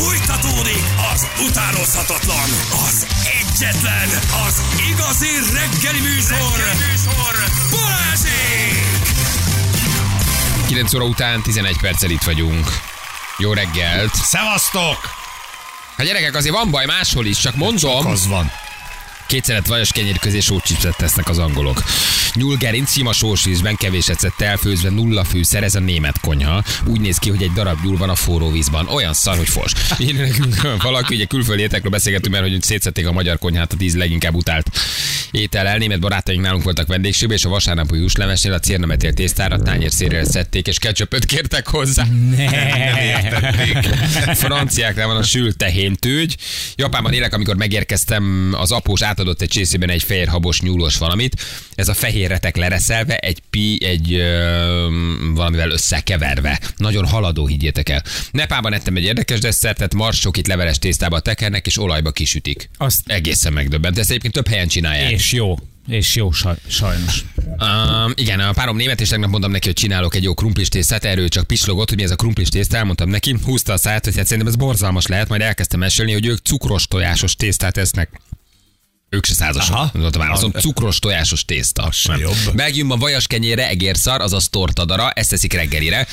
[0.00, 2.48] Fújtatódik az utánozhatatlan,
[2.88, 3.06] az
[3.40, 4.08] egyetlen,
[4.46, 7.34] az igazi reggeli műsor, reggeli műsor
[7.70, 9.08] Balázsék!
[10.66, 12.80] 9 óra után 11 perccel itt vagyunk.
[13.38, 14.14] Jó reggelt.
[14.14, 14.98] Szevasztok!
[15.96, 18.06] Hát gyerekek, azért van baj máshol is, csak mondom.
[18.06, 18.52] Az van.
[19.30, 21.82] Kétszeret vajas kenyér közé sócsipset tesznek az angolok.
[22.34, 26.62] Nyúlgerinc sima sósvízben kevés ecet elfőzve nulla fűszer, ez a német konyha.
[26.86, 28.88] Úgy néz ki, hogy egy darab nyúl van a forró vízban.
[28.88, 29.72] Olyan szar, hogy fos.
[29.98, 30.34] Én
[30.82, 34.70] valaki, ugye külföldi étekről beszélgetünk, mert hogy szétszették a magyar konyhát a tíz leginkább utált
[35.30, 35.78] étel el.
[35.78, 40.66] Német barátaink nálunk voltak vendégségben, és a vasárnapi húslevesnél a cérnemetél tésztára tányér szérrel szedték,
[40.66, 42.04] és ketchupöt kértek hozzá.
[44.34, 46.36] Franciáknál van a sült tehéntőgy.
[46.76, 51.42] Japánban élek, amikor megérkeztem, az após átadott egy csészében egy fehér habos nyúlos valamit.
[51.74, 54.88] Ez a fehér retek lereszelve, egy pi, egy ö,
[55.34, 56.60] valamivel összekeverve.
[56.76, 58.02] Nagyon haladó, higgyétek el.
[58.30, 62.70] Nepában ettem egy érdekes desszertet, marsokit leveles tésztába tekernek, és olajba kisütik.
[62.76, 63.98] Azt- Egészen megdöbbent.
[63.98, 65.10] Ezt egyébként több helyen csinálják.
[65.20, 65.54] És jó.
[65.88, 67.24] És jó, saj, sajnos.
[67.46, 71.04] Um, igen, a párom német, és tegnap mondtam neki, hogy csinálok egy jó krumplis tésztát,
[71.04, 74.16] erről csak pislogott, hogy mi ez a krumplis tészta, elmondtam neki, húzta a száját, hogy
[74.16, 78.20] hát szerintem ez borzalmas lehet, majd elkezdtem mesélni, hogy ők cukros tojásos tésztát esznek.
[79.12, 79.74] Ők se százasok.
[79.74, 79.90] Aha.
[80.12, 81.90] Válaszom, cukros tojásos tészta.
[82.20, 82.34] jobb.
[82.54, 86.06] Belgiumban vajas kenyére, egérszar, azaz tortadara, ezt teszik reggelire.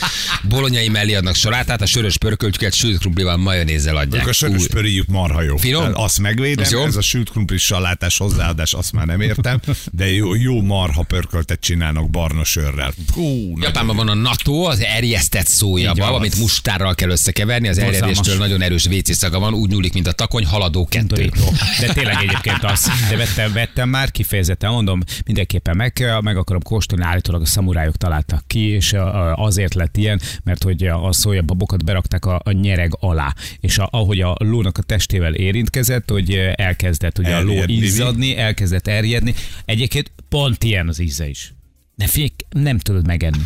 [0.50, 4.22] Bolonyai mellé adnak salátát, a sörös pörköltjüket sült krumplival, majonézzel adják.
[4.24, 4.68] Ők a sörös Új.
[4.68, 5.58] pöréjük marha jó.
[5.58, 5.82] Finom?
[5.82, 6.84] Tehát Azt megvédem, Ez jó?
[6.86, 9.60] ez a sült krumplis salátás hozzáadás, azt már nem értem,
[9.92, 12.94] de jó, jó marha pörköltet csinálnak barna sörrel.
[13.14, 18.62] Hú, Japánban van a natto, az erjesztett szójaba, amit mustárral kell összekeverni, az erjedéstől nagyon
[18.62, 21.32] erős WC szaga van, úgy nyúlik, mint a takony, haladó kettő.
[21.80, 22.87] De tényleg egyébként az.
[23.10, 28.44] De vettem, vettem már, kifejezetten mondom, mindenképpen meg, meg akarom kóstolni, állítólag a szamurájok találtak
[28.48, 28.96] ki, és
[29.36, 34.22] azért lett ilyen, mert hogy a szójababokat berakták a, a nyereg alá, és a, ahogy
[34.22, 39.34] a lónak a testével érintkezett, hogy elkezdett ugye a ló izzadni, elkezdett erjedni.
[39.66, 41.54] Egyébként pont ilyen az íze is.
[41.96, 43.44] Ne fék, nem tudod megenni.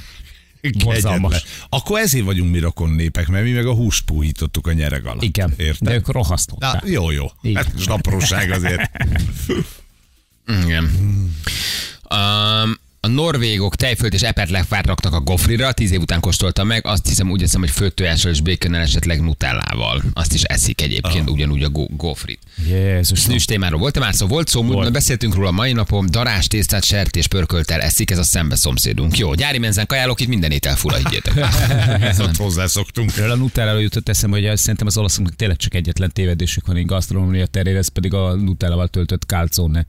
[0.84, 1.44] Borzalmas.
[1.70, 5.24] Akkor ezért vagyunk mi rokon népek, mert mi meg a húst puhítottuk a nyereg alatt.
[5.24, 5.88] Igen, Érted?
[5.88, 6.84] de ők Na, rohasztották.
[6.86, 7.26] jó, jó.
[7.42, 7.64] Igen.
[7.64, 8.92] Hát most apróság azért.
[10.64, 10.84] Igen.
[12.10, 17.08] Um, a norvégok tejfölt és eperlefát raktak a gofrira, tíz év után kóstoltam meg, azt
[17.08, 20.04] hiszem úgy hiszem, hogy főtt tojással és békönnel, esetleg nutellával.
[20.14, 22.40] Azt is eszik egyébként ugyanúgy a go- gofrit.
[22.68, 24.28] Jézus, Snűs témáról volt már szó?
[24.28, 24.92] Volt szó, Volt.
[24.92, 29.18] beszéltünk róla mai napon, darás tésztát, sertés, pörköltel eszik, ez a szembe szomszédunk.
[29.18, 31.38] Jó, gyári menzen kajálok, itt minden étel fura, higgyétek.
[32.10, 33.18] Ez ott hozzászoktunk.
[33.18, 36.86] Erről a Nutelláról jutott eszembe, hogy szerintem az olaszoknak tényleg csak egyetlen tévedésük van, így
[36.86, 39.86] gasztronómia terén, ez pedig a Nutellával töltött calzone.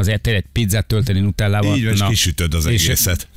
[0.00, 1.76] Azért tényleg pizzát tölteni Nutellával.
[1.76, 3.28] Így van, és kisütöd az és- egészet.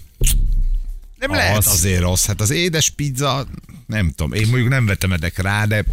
[1.20, 1.38] Nem Az.
[1.38, 2.26] lehet azért rossz.
[2.26, 3.48] Hát az édes pizza,
[3.88, 5.84] nem tudom, én mondjuk nem vetemedek rá, de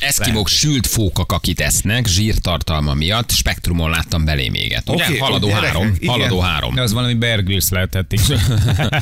[0.00, 4.88] Eszkimók sült fókak, akit esznek, zsírtartalma miatt, spektrumon láttam belé méget.
[4.88, 5.04] Ugye?
[5.04, 6.08] Oké, haladó gyerekek, három, igen.
[6.14, 6.74] haladó három.
[6.74, 8.20] De az valami Bear Grylls lehetett is.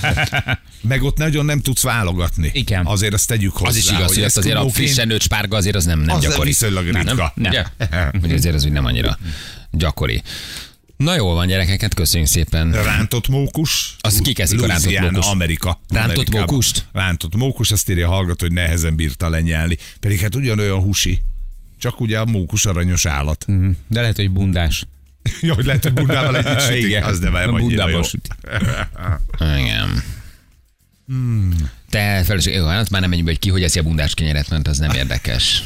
[0.88, 2.50] meg ott nagyon nem tudsz válogatni.
[2.54, 2.86] Igen.
[2.86, 3.68] Azért azt tegyük hozzá.
[3.68, 6.22] Az is igaz, hogy ezt azért a frissen nőtt spárga azért az nem, nem Az
[6.22, 6.48] gyakori.
[6.48, 7.32] viszonylag ritka.
[7.34, 7.50] Nem?
[7.50, 7.64] Ugye?
[8.20, 9.18] Hogy azért az úgy nem annyira
[9.70, 10.22] gyakori.
[10.96, 12.72] Na jól van, gyerekek, hát köszönjük szépen.
[12.72, 13.96] Rántott mókus.
[14.00, 15.28] Azt ki kezdik a rántott mókust?
[15.28, 15.80] Amerika.
[15.88, 16.40] Rántott Amerikában.
[16.40, 16.86] mókust?
[16.92, 19.76] Rántott mókus, azt írja hallgató, hogy nehezen bírta lenyelni.
[20.00, 21.22] Pedig hát ugyanolyan husi.
[21.78, 23.46] Csak ugye a mókus aranyos állat.
[23.88, 24.86] De lehet, hogy bundás.
[25.40, 27.02] Jó, hogy lehet, hogy bundával együtt sütik, Igen.
[27.02, 28.04] az nem annyira Bundával
[29.40, 29.46] jó.
[29.58, 30.02] Igen.
[31.90, 34.50] Te feleség, jó, hát már nem menjünk be, hogy ki hogy eszi a bundás kenyeret,
[34.50, 35.62] mert az nem érdekes.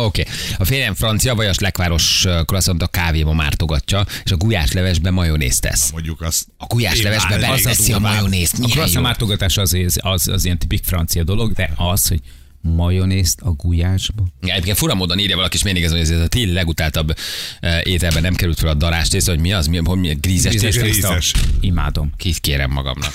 [0.00, 0.20] Oké.
[0.20, 0.34] Okay.
[0.58, 5.90] A férjem francia, vajas lekváros croissant a kávéba mártogatja, és a gulyáslevesbe majonézt tesz.
[5.90, 6.46] Mondjuk azt.
[6.56, 8.58] A gulyáslevesbe beleteszi a majonézt.
[8.62, 12.20] A croissant mártogatás az, az, az ilyen tipik francia dolog, de az, hogy
[12.60, 14.22] majonézt a gulyásba.
[14.40, 17.14] Ja, Egyébként fura módon írja valaki, és mindig ez, hogy ez a ti legutáltabb
[17.60, 20.54] eh, ételben nem került fel a darás tészta, hogy mi az, mi, hogy mi grízes
[20.54, 21.18] Grízes tészta.
[21.60, 22.12] Imádom.
[22.16, 23.12] Kit kérem magamnak.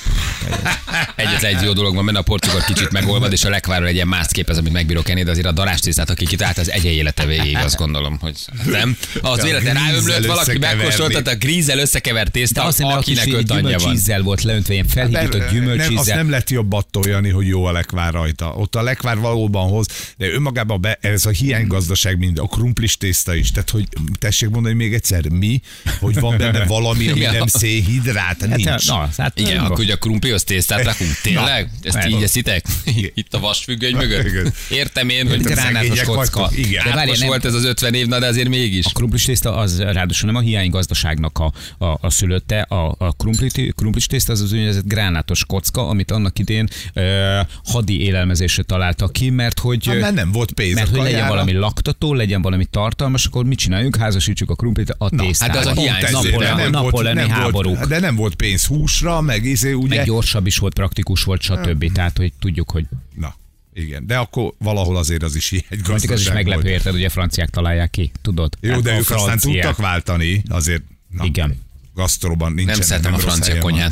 [1.16, 4.08] Egyetlen egy jó dolog van benne, a porcukor kicsit megolvad, és a lekvárról egy ilyen
[4.08, 7.26] mászt képez, amit megbírok enni, de azért a darás tésztát, aki kitalált, az egy élete
[7.26, 8.36] végéig, azt gondolom, hogy
[8.66, 8.98] nem.
[9.22, 13.34] Az A véletlen ráömlött, valaki megkóstoltatta a grízzel összekevert tészta, azt hiszem, a akinek öt
[13.52, 13.64] anyja van.
[13.64, 16.16] gyümölcsízzel volt leöntve, ilyen felhígított Nem, azt gyümölcsízzel.
[16.16, 18.54] nem lett jobb attól, Jani, hogy jó a lekvár rajta.
[18.54, 19.86] Ott a lekvár valóban hoz,
[20.18, 23.52] de önmagában be, ez a hiánygazdaság mind, a krumplis tészta is.
[23.52, 23.88] Tehát, hogy
[24.20, 25.62] tessék mondani még egyszer, mi,
[26.00, 28.68] hogy van benne valami, ami nem szénhidrát, nincs.
[28.68, 31.12] Hát, na, hát Igen, nem akkor ugye a krumplihoz tésztát rakunk.
[31.22, 31.70] Tényleg?
[31.82, 32.10] Ezt nem.
[32.10, 32.66] így eszitek?
[33.14, 34.26] Itt a vasfüggöny mögött?
[34.26, 34.54] Igen.
[34.70, 36.50] Értem én, hogy gránátos kocka.
[36.56, 36.84] Igen.
[36.96, 38.86] De most nem- volt ez az 50 év, na de azért mégis.
[38.86, 41.54] A krumplis tészta az ráadásul nem a hiánygazdaságnak a,
[41.86, 46.40] a, a szülötte, a, a krumpli, krumplis tészta az az úgynevezett gránátos kocka, amit annak
[46.40, 49.86] idén ö, hadi élelmezésre találtak ki, ki, mert hogy...
[49.86, 53.46] Hát, mert nem volt pénz Mert a hogy legyen valami laktató, legyen valami tartalmas, akkor
[53.46, 53.96] mit csináljunk?
[53.96, 55.56] Házasítsuk a krumplit a tésztával.
[55.58, 57.76] hát az a hiány- Pont ezért, Napole- de nem napoleni volt, nem háborúk.
[57.78, 59.96] volt, de nem volt pénz húsra, meg izé, ugye?
[59.96, 61.92] Meg gyorsabb is volt, praktikus volt, stb.
[61.92, 62.86] Tehát, hogy tudjuk, hogy
[63.16, 63.36] Na,
[63.74, 66.74] igen, de akkor valahol azért az is egy mondjuk ez is gazdaság meglepő, volt.
[66.74, 68.54] érted, ugye a franciák találják ki, tudod?
[68.60, 69.54] Jó, de A ők aztán franciák.
[69.54, 71.58] tudtak váltani, azért na, Igen.
[71.96, 72.74] gasztroban nincsen.
[72.78, 73.92] Nem szeretem a rossz francia helyen van.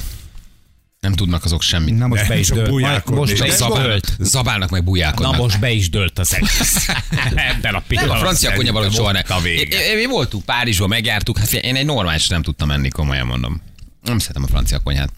[1.02, 1.98] Nem tudnak azok semmit.
[1.98, 2.70] Na most be is dölt.
[2.70, 3.20] bujálkodni.
[3.20, 4.16] Most be is zabál- dölt.
[4.20, 5.38] Zabálnak meg Na bujálkodnak.
[5.38, 6.88] most be is dölt az egész.
[7.56, 8.18] Ebben a pillanatban.
[8.18, 9.14] a francia konyha valahogy soha
[9.44, 13.62] é- Mi voltunk Párizsban, megjártuk, hát én egy normális nem tudtam menni, komolyan mondom.
[14.04, 15.12] Nem szeretem a francia konyhát.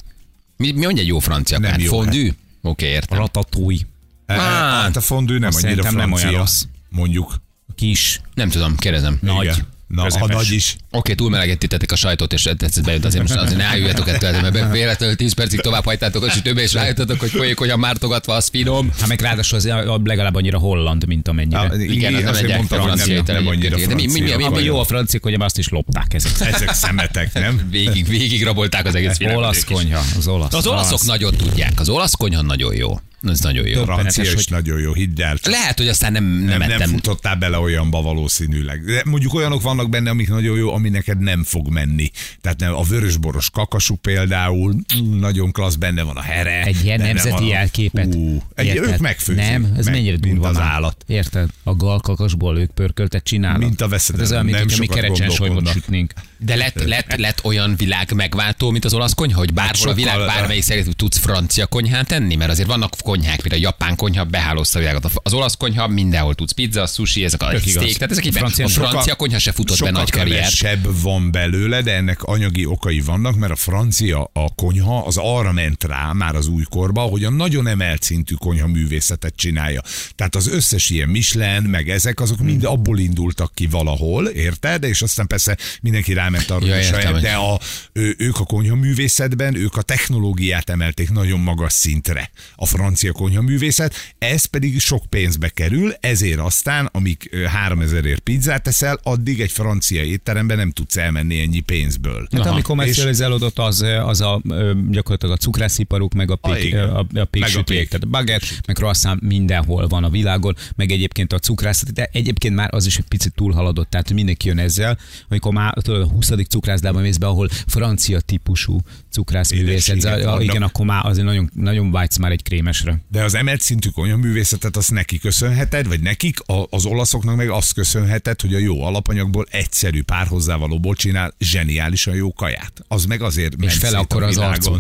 [0.58, 1.82] Mi, mi mondja egy jó francia konyhát?
[1.82, 2.32] jó, Fondue?
[2.62, 3.18] Oké, értem.
[3.18, 3.82] Ratatouille.
[4.26, 6.64] Eh, Hát a fondű nem annyira szerintem nem francia, olyan rossz.
[6.90, 7.36] mondjuk.
[7.76, 8.22] Kis.
[8.34, 9.18] Nem tudom, kérdezem.
[9.22, 9.64] Nagy.
[9.94, 9.96] Igen.
[9.96, 10.36] Na, a Közepes.
[10.48, 10.76] nagy is.
[10.92, 14.72] Oké, túl melegítettétek a sajtot, és tetszett bejött azért most azért ne álljatok ettől, mert
[14.72, 18.92] véletlenül 10 percig tovább hagytátok a sütőbe, és rájöttetek, hogy folyékonyan mártogatva az finom.
[19.00, 19.70] Hát meg ráadásul az
[20.04, 21.60] legalább annyira holland, mint amennyire.
[21.60, 23.88] Ah, Igen, az nem egy mondtam, hogy francia nem, nem annyira egyébként.
[23.90, 24.38] De mi- mi- mi- francia.
[24.38, 26.32] mi- Ami jó a francia konyha, azt is lopták ezek.
[26.54, 27.68] Ezek szemetek, nem?
[27.72, 29.40] Végig, végig rabolták az egész világot.
[29.44, 30.54] Olasz konyha, az olasz.
[30.54, 33.00] Az olaszok nagyon tudják, az olasz konyha nagyon jó.
[33.28, 33.84] Ez nagyon jó.
[33.84, 35.38] Francia is hogy- nagyon jó, hidd el.
[35.38, 38.86] csak Lehet, hogy aztán nem, nem, nem, nem futottál bele olyanba valószínűleg.
[38.86, 42.12] De mondjuk olyanok vannak benne, amik nagyon jó, ami neked nem fog menni.
[42.42, 44.76] Tehát nem, a vörösboros kakasú például,
[45.20, 46.64] nagyon klassz, benne van a here.
[46.64, 48.14] Egy ilyen nemzeti jelképet.
[48.14, 48.84] Hú, egy, Érted?
[48.94, 49.42] ők megfőzik.
[49.42, 51.04] Nem, ez meg, mennyire durva az állat.
[51.08, 51.50] Érted?
[51.64, 53.60] A galkakasból ők pörköltet csinálnak.
[53.62, 54.26] Mint a veszedelem.
[54.26, 55.74] Hát Ez olyan, mint Nem mi gondolkodnak.
[55.74, 56.14] sütnénk.
[56.38, 59.96] De lett, lett, lett olyan világ megváltó, mint az olasz konyha, hogy bárhol a sokkal-
[59.96, 62.36] világ bármelyik szerint tudsz francia konyhát enni?
[62.36, 65.12] Mert azért vannak konyhák, mint a japán konyha, behálózta a világot.
[65.24, 66.52] Az olasz konyha mindenhol tudsz.
[66.52, 67.84] Pizza, sushi, ezek a Tök igaz.
[67.84, 70.40] steak, tehát ezek így Francia- a francia Sokkal- konyha se futott be sokkal nagy karriert.
[70.58, 75.52] kevesebb van belőle, de ennek anyagi okai vannak, mert a francia a konyha az arra
[75.52, 79.82] ment rá már az újkorba, hogy a nagyon emelt szintű konyha művészetet csinálja.
[80.16, 84.84] Tehát az összes ilyen Michelin, meg ezek, azok mind abból indultak ki valahol, érted?
[84.84, 87.60] És aztán persze mindenki ráment arra, Ja, értem, saját, de a,
[87.94, 92.32] ő, ők a konyha művészetben, ők a technológiát emelték nagyon magas szintre.
[92.56, 98.20] A francia konyha művészet, ez pedig sok pénzbe kerül, ezért aztán, amíg ö, 3000 ért
[98.20, 102.28] pizzát teszel, addig egy francia étteremben nem tudsz elmenni ennyi pénzből.
[102.32, 104.42] Hát ami És- kommercializálódott, az, az a,
[104.90, 107.88] gyakorlatilag a cukrásziparuk, meg a, Ah, pék, a, a Meg a péksüték, pék.
[107.90, 112.56] tehát a baguette, meg croissant mindenhol van a világon, meg egyébként a cukrászat, de egyébként
[112.56, 114.98] már az is egy picit túlhaladott, tehát hogy mindenki jön ezzel,
[115.30, 116.32] amikor már tudod, a 20.
[116.50, 118.80] cukrászdában mész be, ahol francia típusú
[119.12, 119.96] cukrászművészet,
[120.40, 122.93] igen, akkor már azért nagyon, nagyon vágysz már egy krémesre.
[123.08, 127.74] De az emelt szintű konyhaművészetet azt neki köszönheted, vagy nekik, a, az olaszoknak meg azt
[127.74, 132.74] köszönheted, hogy a jó alapanyagból egyszerű pár hozzávalóból csinál zseniálisan jó kaját.
[132.88, 134.78] Az meg azért ment fele szét a akkora az világon.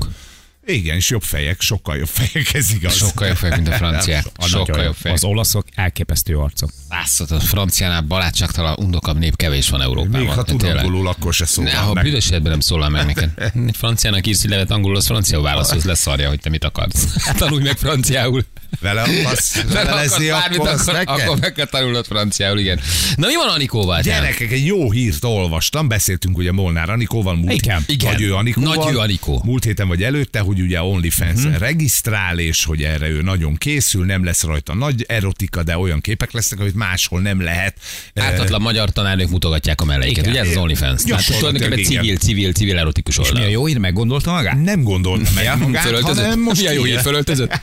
[0.65, 2.95] Igen, és jobb fejek, sokkal jobb fejek, ez igaz.
[2.95, 4.23] Sokkal jobb fejek, mint a franciák.
[4.47, 5.17] Sokkal nagyon jobb fejek.
[5.17, 6.69] Az olaszok elképesztő arcok.
[6.89, 10.19] Látszott, a franciánál barátságtalan, undokabb nép kevés van Európában.
[10.19, 12.03] Még ha tud angolul, akkor se Ne, szólal ha meg.
[12.03, 13.29] büdös életben nem szólal meg neked.
[13.77, 17.07] Franciának írsz egy levet angolul, az franciául válaszolsz, leszarja, hogy te mit akarsz.
[17.37, 18.45] Tanulj meg franciául.
[18.81, 22.79] Vele akarsz Mert velezni, akarsz bármit, akkor akkor, akkor meg kell tanulnod franciául, igen.
[23.15, 24.01] Na mi van Anikóval?
[24.01, 28.11] Gyerekek, egy jó hírt olvastam, beszéltünk ugye Molnár Anikóval, múlt, Igen, igen.
[28.11, 29.41] Nagy ő Anikóval, Nagy ő Anikó.
[29.45, 31.53] múlt héten vagy előtte, hogy ugye OnlyFans Mhm.
[31.57, 36.31] regisztrál, és hogy erre ő nagyon készül, nem lesz rajta nagy erotika, de olyan képek
[36.31, 37.77] lesznek, amit máshol nem lehet.
[38.15, 41.03] Ártatlan magyar tanárnők mutogatják a melleiket, ugye ez az OnlyFans?
[41.03, 43.49] Tehát tulajdonképpen civil, civil, civil erotikus És mi a oldal.
[43.51, 44.61] jó hír, meggondolta magát?
[44.63, 46.23] Nem gondolta meg magát, Fölöltözött?
[46.23, 47.59] hanem most Milyen jó hír, kijött- fölöltözött?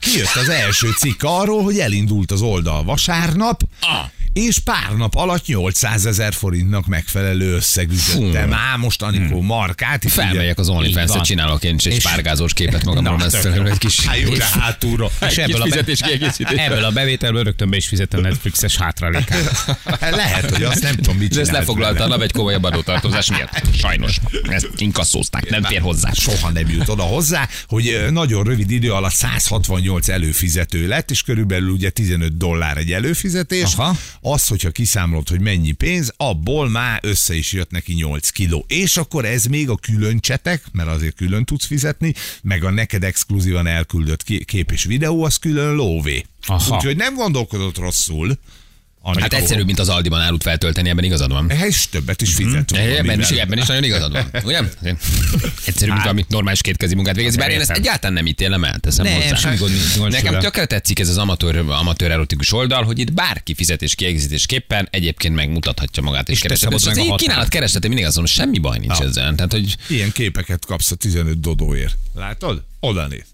[0.00, 3.88] Kijött az első cikk arról, hogy elindult az oldal vasárnap, Ah.
[4.46, 8.52] És pár nap alatt 800 ezer forintnak megfelelő összeg ütöttem.
[8.52, 10.04] Á, most Anikó markát.
[10.04, 11.22] itt ugye- Felmegyek az Így OnlyFans-re, van.
[11.22, 13.18] csinálok én is egy spárgázós képet magamról,
[13.54, 13.62] jó.
[13.64, 14.06] egy kis...
[14.06, 15.10] Há, jó, de hátulról.
[15.28, 16.58] És ebből a, kiegészítés.
[16.58, 19.76] ebből a bevételből rögtön be is fizetem Netflixes hátralékát.
[20.00, 23.30] Hát Lehet, hogy azt nem tudom, mit De ezt lefoglalta a nap egy komolyabb adótartozás
[23.30, 23.60] miatt.
[23.78, 24.16] Sajnos.
[24.48, 26.12] Ezt inkasszózták, nem fér hozzá.
[26.12, 31.70] Soha nem jut oda hozzá, hogy nagyon rövid idő alatt 168 előfizető lett, és körülbelül
[31.70, 33.74] ugye 15 dollár egy előfizetés.
[33.76, 33.96] Aha.
[34.30, 38.64] Az, hogyha kiszámolod, hogy mennyi pénz, abból már össze is jött neki 8 kiló.
[38.68, 43.04] És akkor ez még a külön csetek, mert azért külön tudsz fizetni, meg a neked
[43.04, 46.24] exkluzívan elküldött kép és videó, az külön lóvé.
[46.70, 48.38] Úgyhogy nem gondolkodott rosszul.
[49.02, 49.22] Anikó.
[49.22, 51.50] Hát egyszerűbb, mint az Aldiban árut feltölteni, ebben igazad van.
[51.50, 52.72] Ehhez többet is fizet.
[52.72, 54.30] Eh, Ebben is, ebben is nagyon igazad van.
[54.44, 54.60] Ugye?
[55.66, 57.36] Egyszerűbb, mint amit normális kétkezi munkát végez.
[57.36, 57.82] Bár én ezt Értem.
[57.82, 59.34] egyáltalán nem ítélem el, teszem Nem, hozzá.
[59.36, 60.44] semmi gond nincs Nekem vele.
[60.44, 66.02] tökre tetszik ez az amatőr, amatőr erotikus oldal, hogy itt bárki fizetés kiegészítésképpen egyébként megmutathatja
[66.02, 67.16] magát és, És És meg az határt.
[67.20, 69.34] kínálat kereslet, én mindig azt mondom, semmi baj nincs ezzel.
[69.34, 71.96] Tehát, hogy Ilyen képeket kapsz a 15 dodóért.
[72.14, 72.62] Látod?
[72.80, 73.24] Oda néz.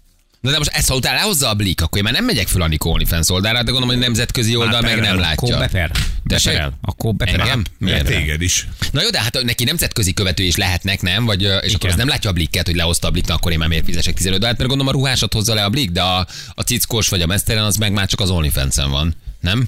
[0.45, 2.61] Na de most ezt ha utána lehozza a blik, akkor én már nem megyek föl
[2.61, 5.57] Anikó OnlyFans oldalra, de gondolom, hogy nemzetközi oldal meg nem perel, Akkor látja.
[5.57, 5.91] beper.
[6.27, 6.51] Tessék?
[6.51, 6.77] Beperel.
[6.81, 7.41] Akkor beperel.
[7.41, 7.63] Engem?
[7.77, 8.19] Miért Miért?
[8.19, 8.67] téged is?
[8.91, 11.25] Na jó, de hát neki nemzetközi követő is lehetnek, nem?
[11.25, 13.67] Vagy, és akkor az nem látja a blikket, hogy lehozta a blik, akkor én már
[13.67, 16.61] miért fizesek 15 dollárt, mert gondolom a ruhásat hozza le a blik, de a, a
[16.61, 19.15] cickos vagy a mesztelen az meg már csak az OnlyFans-en van.
[19.41, 19.67] Nem?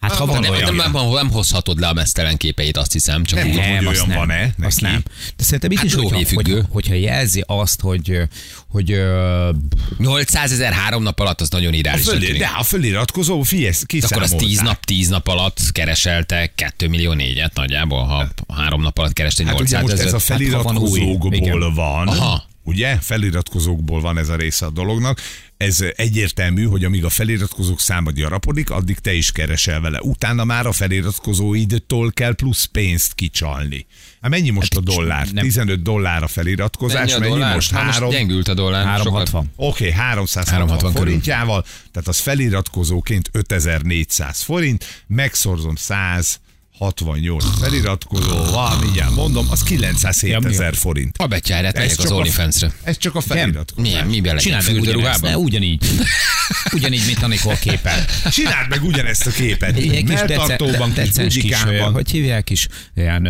[0.00, 0.74] Hát ha van van Nem, olyan.
[0.74, 3.24] nem, nem, nem hozhatod le a mesztelen képeit, azt hiszem.
[3.24, 4.16] Csak Nem hogy azt nem.
[4.16, 5.02] van-e Azt nem.
[5.36, 8.18] De szerintem itt Hát is, hogyha, hogyha, hogyha jelzi azt, hogy,
[8.68, 9.50] hogy ö,
[9.98, 14.38] 800 ezer három nap alatt az nagyon fölé, de a feliratkozó, figyelj, akkor az kiszámolták.
[14.38, 19.44] 10 nap, 10 nap alatt kereselte 2 millió négyet nagyjából, ha három nap alatt kereste
[19.44, 20.14] Hát ugye 800 most ez ezer.
[20.14, 21.74] a feliratkozókból Igen.
[21.74, 22.42] van.
[22.64, 22.96] Ugye?
[23.00, 25.20] Feliratkozókból van ez a része a dolognak.
[25.60, 30.00] Ez egyértelmű, hogy amíg a feliratkozók száma gyarapodik, addig te is keresel vele.
[30.02, 33.86] Utána már a feliratkozóidtól kell plusz pénzt kicsalni.
[34.20, 35.28] Hát mennyi most a dollár?
[35.32, 35.44] nem.
[35.44, 37.54] 15 dollár a feliratkozás, Mennyi a mennyi dollár?
[37.54, 37.70] most?
[37.70, 38.10] Hát Három.
[38.10, 38.84] gyengült a dollár.
[38.84, 39.50] 360.
[39.56, 41.06] Oké, okay, 360 360 körül.
[41.06, 45.76] forintjával, tehát az feliratkozóként 5400 forint, megszorzom
[46.80, 51.16] 168 feliratkozó, van, mindjárt mondom, az 907 ezer forint.
[51.18, 52.72] A betyárát az csak a- OnlyFans-re.
[52.82, 53.90] Ez csak a feliratkozás.
[53.90, 54.60] Milyen, miben legyen?
[54.60, 55.84] Csináld meg ugyanezt, ne, ugyanígy.
[56.76, 58.04] ugyanígy, mint Anikó a képen.
[58.30, 59.76] Csináld meg ugyanezt a képet.
[59.76, 61.92] Egy kis Melltartóban, dece- kis bugyikában.
[61.92, 63.26] hogy hívják is, ilyen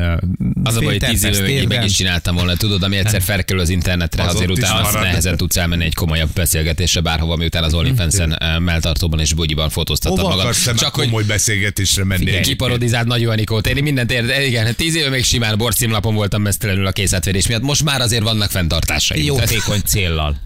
[0.65, 3.69] Az a baj, hogy tíz én meg is csináltam volna, tudod, ami egyszer felkerül az
[3.69, 8.39] internetre, Az azért utána azt nehezen tudsz elmenni egy komolyabb beszélgetésre bárhova, miután az OnlyFans-en
[8.39, 10.55] eh, melltartóban és bugyiban fotóztattad Hova magad.
[10.77, 12.41] Csak hogy komoly beszélgetésre menni?
[12.41, 13.67] Kiparodizáld Nagy Anikót.
[13.67, 14.47] Én mindent érde.
[14.47, 17.63] Igen, tíz éve még simán borcímlapon voltam mesztelenül a készletverés miatt.
[17.63, 19.25] Most már azért vannak fenntartásaim.
[19.25, 20.37] Jótékony céllal.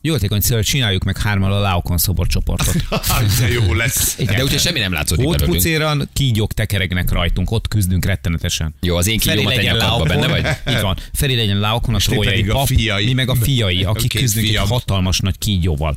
[0.00, 2.74] Jótékony céllal csináljuk meg hármal a Laokon szoborcsoportot.
[3.40, 4.16] De jó lesz.
[4.16, 8.74] De úgyhogy semmi nem látszódik Ott pucéran kígyók tekeregnek rajtunk, ott küzdünk rettenetesen.
[8.80, 10.46] Jó, az én kígyómat egy benne vagy?
[10.74, 10.96] Így van.
[11.12, 13.04] Feri legyen Laokon, a trójai a pap, fiai.
[13.04, 15.96] mi meg a fiai, akik küzdünk egy hatalmas nagy kígyóval.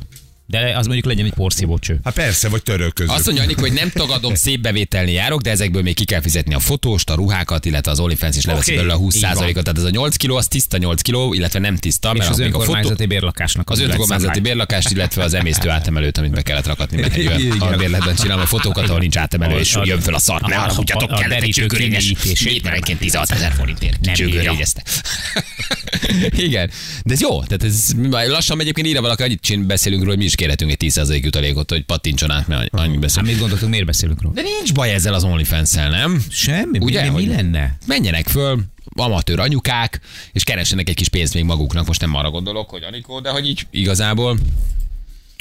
[0.50, 2.00] De az mondjuk legyen egy porszívócső.
[2.04, 3.10] Hát persze, vagy törölköző.
[3.12, 6.54] Azt mondja Anikó, hogy nem tagadom, szép bevételni járok, de ezekből még ki kell fizetni
[6.54, 9.32] a fotóst, a ruhákat, illetve az OnlyFans is leveszi Oké, belőle a így van.
[9.32, 9.64] 20%-ot.
[9.64, 12.36] Tehát ez a 8 kiló, az tiszta 8 kiló, illetve nem tiszta, És mert az
[12.38, 16.42] még a fotó, önkormányzati bérlakásnak az a önkormányzati bérlakást, illetve az emésztő átemelőt, amit be
[16.42, 20.00] kellett rakatni, mert egy olyan a bérletben csinálom a fotókat, ahol nincs átemelő, és jön
[20.00, 20.40] föl a szar.
[20.40, 24.18] Ne haragudjatok, kellett egy kimélyítését méterenként nem- 16 ezer forintért.
[24.18, 24.82] Érezte.
[26.46, 26.70] Igen,
[27.04, 27.92] de ez jó, tehát ez
[28.30, 31.70] lassan egyébként írja valaki, annyit csin- beszélünk róla, hogy mi is kérhetünk egy 10% jutalékot,
[31.70, 33.30] hogy pattintson át, mert annyi Hát beszélünk.
[33.30, 34.34] mit gondoltok, miért beszélünk róla?
[34.34, 36.24] De nincs baj ezzel az OnlyFans-el, nem?
[36.30, 37.76] Semmi, Ugye, mi, mi lenne?
[37.86, 38.62] Menjenek föl,
[38.94, 40.00] amatőr anyukák,
[40.32, 41.86] és keressenek egy kis pénzt még maguknak.
[41.86, 44.38] Most nem arra gondolok, hogy Anikó, de hogy így igazából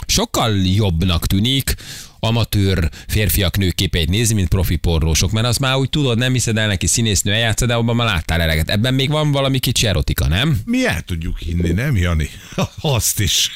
[0.08, 1.76] sokkal jobbnak tűnik
[2.20, 6.58] amatőr férfiak nők képeit nézni, mint profi porrósok, mert azt már úgy tudod, nem hiszed
[6.58, 8.70] el neki színésznő eljátsza, de abban már láttál eleget.
[8.70, 10.60] Ebben még van valami kicsi erotika, nem?
[10.66, 12.30] Mi el tudjuk hinni, nem, Jani?
[12.82, 13.50] Azt is.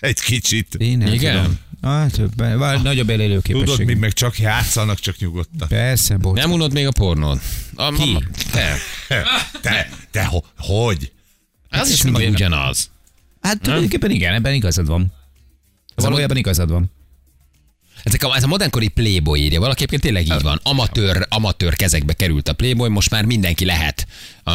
[0.00, 0.74] Egy kicsit.
[0.74, 1.36] Én nem Igen?
[1.36, 1.58] tudom.
[1.82, 3.86] Hát, be- vár- nagyobb Tudod, elélőképesség.
[3.86, 5.68] mi meg csak játszanak, csak nyugodtan.
[5.68, 6.36] Persze, bocs.
[6.38, 7.40] Nem unod még a pornót?
[7.74, 8.18] A, Ki?
[8.52, 8.76] Te.
[9.60, 11.12] Te, te, ho, hogy?
[11.70, 12.90] Az is is mindig ugyanaz.
[13.40, 15.12] Hát tulajdonképpen igen, ebben igazad van.
[15.94, 16.90] Valójában igazad van.
[18.04, 20.60] Ezek a, ez a modernkori Playboy írja, valaki egyébként tényleg így van.
[20.62, 24.06] Amatőr, amatőr kezekbe került a Playboy, most már mindenki lehet
[24.42, 24.50] a,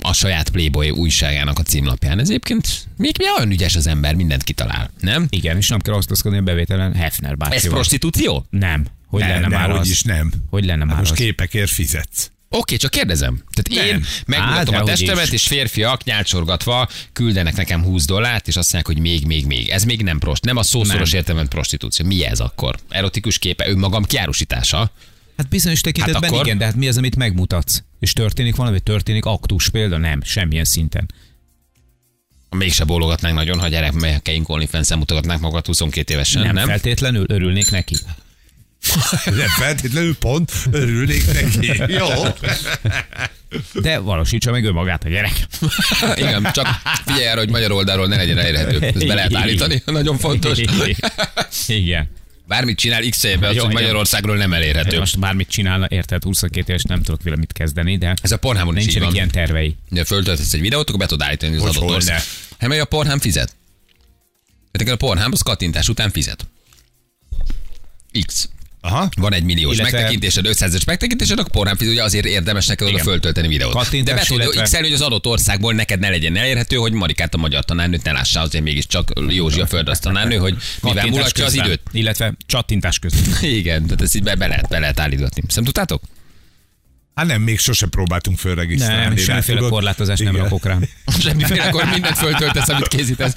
[0.00, 2.18] a saját Playboy újságának a címlapján.
[2.18, 5.26] Ez egyébként még mi olyan ügyes az ember, mindent kitalál, nem?
[5.30, 7.74] Igen, és nem kell osztozkodni a bevételen Hefner Ez bácsival.
[7.74, 8.46] prostitúció?
[8.50, 8.86] Nem.
[9.06, 9.90] Hogy Ne, lenne ne, már hogy az?
[9.90, 10.32] is nem.
[10.50, 11.16] Hogy lenne Hát már most az?
[11.18, 12.30] képekért fizetsz.
[12.50, 13.42] Oké, csak kérdezem.
[13.52, 14.04] Tehát én Nem.
[14.26, 19.04] megmutatom Á, a testemet, és férfiak nyálcsorgatva küldenek nekem 20 dollárt, és azt mondják, hogy
[19.04, 19.68] még, még, még.
[19.68, 22.06] Ez még nem prost, nem a szószoros értelemben prostitúció.
[22.06, 22.76] Mi ez akkor?
[22.88, 24.90] Erotikus képe, önmagam kiárusítása.
[25.36, 27.82] Hát bizonyos tekintetben Hát akkor- igen, de hát mi az, amit megmutatsz?
[28.00, 29.96] És történik valami, történik aktus példa?
[29.96, 31.10] Nem, semmilyen szinten.
[32.50, 36.54] Mégse bólogatnánk nagyon, ha gyerekeink OnlyFans-en mutogatnák magukat 22 évesen, nem?
[36.54, 36.66] nem?
[36.66, 37.96] feltétlenül örülnék neki.
[39.24, 41.92] Nem feltétlenül pont, örülnék neki.
[41.92, 42.06] Jó.
[43.74, 45.46] De valósítsa meg ő magát a gyerek.
[46.16, 46.66] Igen, csak
[47.04, 48.80] figyelj arra, hogy magyar oldalról ne legyen elérhető.
[48.80, 50.58] Ezt be lehet állítani, nagyon fontos.
[51.66, 52.10] Igen.
[52.46, 53.72] Bármit csinál x be, az, Jó, hogy.
[53.72, 54.98] Magyarországról nem elérhető.
[54.98, 58.76] Most bármit csinálna, érted, 22 éves nem tudok vele mit kezdeni, de Ez a Pornhumon
[58.76, 59.76] is nincsenek ilyen tervei.
[59.88, 62.22] De föltöltesz egy videót, akkor be tudod állítani az adott ország.
[62.58, 63.56] Hát a Pornhum fizet.
[64.72, 66.46] Tehát a Pornhum az kattintás után fizet.
[68.26, 68.48] X.
[68.88, 69.08] Aha.
[69.16, 73.48] Van egy milliós Illetve- megtekintésed, 500-es megtekintésed, akkor fizet, ugye azért érdemes neked oda föltölteni
[73.48, 73.72] videót.
[73.72, 76.92] Kattintás, De be tudod illetve- x hogy az adott országból neked ne legyen elérhető, hogy
[76.92, 81.44] Marikát a magyar tanárnőt ne lássa, azért mégiscsak Józsi a földrajz tanárnő, hogy mivel mulatja
[81.44, 81.80] az időt.
[81.92, 83.50] Illetve csattintás közben.
[83.50, 85.40] Igen, tehát ezt így be, be, lehet, be lehet állítgatni.
[85.48, 86.02] Szerintem tudtátok?
[87.18, 89.04] Hát nem, még sose próbáltunk fölregisztrálni.
[89.04, 90.42] Nem, semmiféle tudod, korlátozás nem igen.
[90.42, 90.88] rakok rám.
[91.22, 93.32] Semmiféle, akkor mindent föltöltesz, amit készítesz.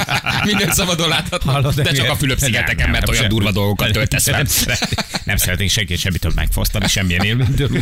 [0.44, 1.74] Mindent szabadon láthatnak.
[1.74, 4.42] De csak a Fülöp-szigeteken, Nem, mert nem, olyan durva dolgokat töltesz fel.
[4.66, 4.76] Nem,
[5.24, 7.68] nem szeretnék senkit semmitől megfosztani, semmilyen élménytől.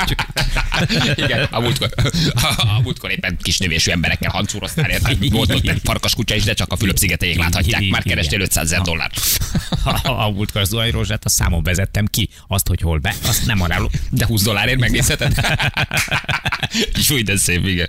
[1.14, 1.90] Igen, a múltkor,
[2.56, 5.30] a múltkor éppen kisnövésű emberekkel hancúroztál, érted?
[5.30, 7.88] Volt ott egy farkas kutya is, de csak a Fülöp-szigeteig láthatják.
[7.90, 9.20] Már kerestél 500 ezer dollárt.
[10.02, 12.28] A, múltkor az Zuhany Rózsát a számon vezettem ki.
[12.48, 13.88] Azt, hogy hol be, azt nem arra.
[14.10, 15.43] De 20 dollárért megnézheted?
[17.06, 17.88] Fúj, de szép, igen.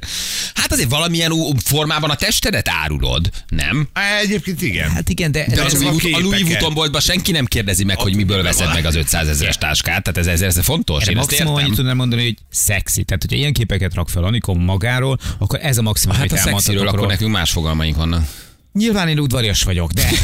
[0.54, 1.32] Hát azért valamilyen
[1.64, 3.88] formában a testedet árulod, nem?
[4.22, 4.90] Egyébként igen.
[4.90, 6.42] Hát igen, de, De csak az a Vuitton- a Louis.
[6.42, 10.04] Vuitton boltban senki nem kérdezi meg, hogy miből veszed meg az 500 ezeres táskát.
[10.04, 13.04] Tehát ez, ez, ez fontos, Erre én maximum annyit tudnám mondani, hogy szexi.
[13.04, 16.44] Tehát, hogyha ilyen képeket rak fel Anikó magáról, akkor ez a maximum, Hát amit a
[16.44, 17.12] szexiről elmondhatok akkor róla.
[17.12, 18.28] nekünk más fogalmaink vannak.
[18.76, 20.10] Nyilván én udvarias vagyok, de...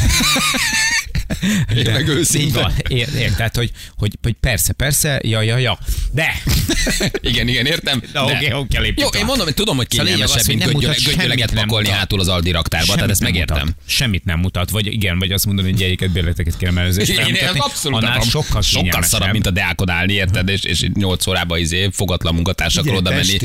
[1.76, 2.44] Én meg őszinte.
[2.44, 2.72] Így van.
[2.88, 5.78] Ér, ér, tehát, hogy, hogy, hogy persze, persze, ja, ja, ja.
[6.10, 6.42] De!
[7.30, 8.02] Igen, igen, értem.
[8.12, 9.20] Na, de- oké, oké, lépjük Jó, tovább.
[9.20, 11.98] én mondom, hogy tudom, hogy Szóval kényelmesebb, mint semmit, nem pakolni mutat.
[11.98, 13.58] hátul az Aldi raktárba, tehát ezt megértem.
[13.58, 13.74] Mutat.
[13.86, 17.56] Semmit nem mutat, vagy igen, vagy azt mondani, hogy gyerekeket, bérleteket kéne mellőzésre Én ezt
[17.56, 20.48] abszolút Annál sokkal sokkal szarabb, mint a deákon állni, érted?
[20.48, 23.38] És, és 8 órába izé fogatlan munkatársakkal Ugye, oda menni,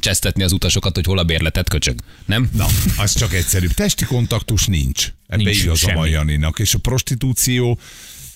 [0.00, 1.98] csesztetni az utasokat, hogy hol a bérletet köcsög.
[2.26, 2.50] Nem?
[2.56, 3.72] Na, az csak egyszerűbb.
[3.88, 5.12] Testi kontaktus nincs.
[5.26, 6.10] Ebbe Nincs igaza van semmi.
[6.10, 6.58] Janinak.
[6.58, 7.78] És a prostitúció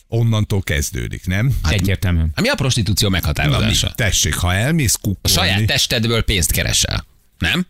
[0.09, 1.59] onnantól kezdődik, nem?
[1.69, 2.31] Egyértelműen.
[2.35, 3.21] Hát mi a prostitúció Na, mi?
[3.21, 3.93] meghatározása?
[3.95, 5.39] Tessék, ha elmész A kukkolni...
[5.39, 7.07] saját testedből pénzt keresel.
[7.39, 7.67] Nem?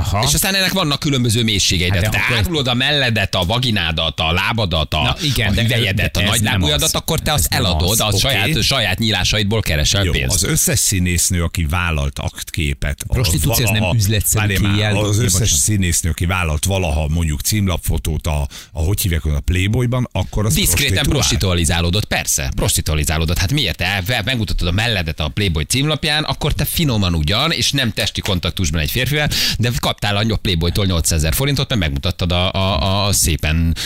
[0.00, 0.22] Aha.
[0.28, 1.88] És aztán ennek vannak különböző mélységei.
[1.90, 5.48] Hát Hát de te akkor- árulod a melledet, a vaginádat, a lábadat, a, Na igen,
[5.48, 6.94] a de- hüvelyedet, de a nagylábújadat, az.
[6.94, 8.00] akkor te azt eladod, az.
[8.00, 8.18] a Oké.
[8.18, 10.34] saját, saját nyílásaidból keresel Jó, pénzt.
[10.34, 13.04] az összes színésznő, aki vállalt aktképet.
[13.06, 15.48] A prostitúció, ez nem valaha- üzletszerű Az összes bocsánat.
[15.48, 21.04] színésznő, aki vállalt valaha mondjuk címlapfotót a, a hogy hívják a Playboyban, akkor az Diszkréten
[21.06, 23.38] prostitualizálódott, persze, prostitualizálódott.
[23.38, 23.76] Hát miért?
[23.76, 28.80] Te megmutatod a melledet a Playboy címlapján, akkor te finoman ugyan, és nem testi kontaktusban
[28.80, 33.76] egy férfivel, de kaptál a Playboytól 800 ezer forintot, mert megmutattad a, a, a szépen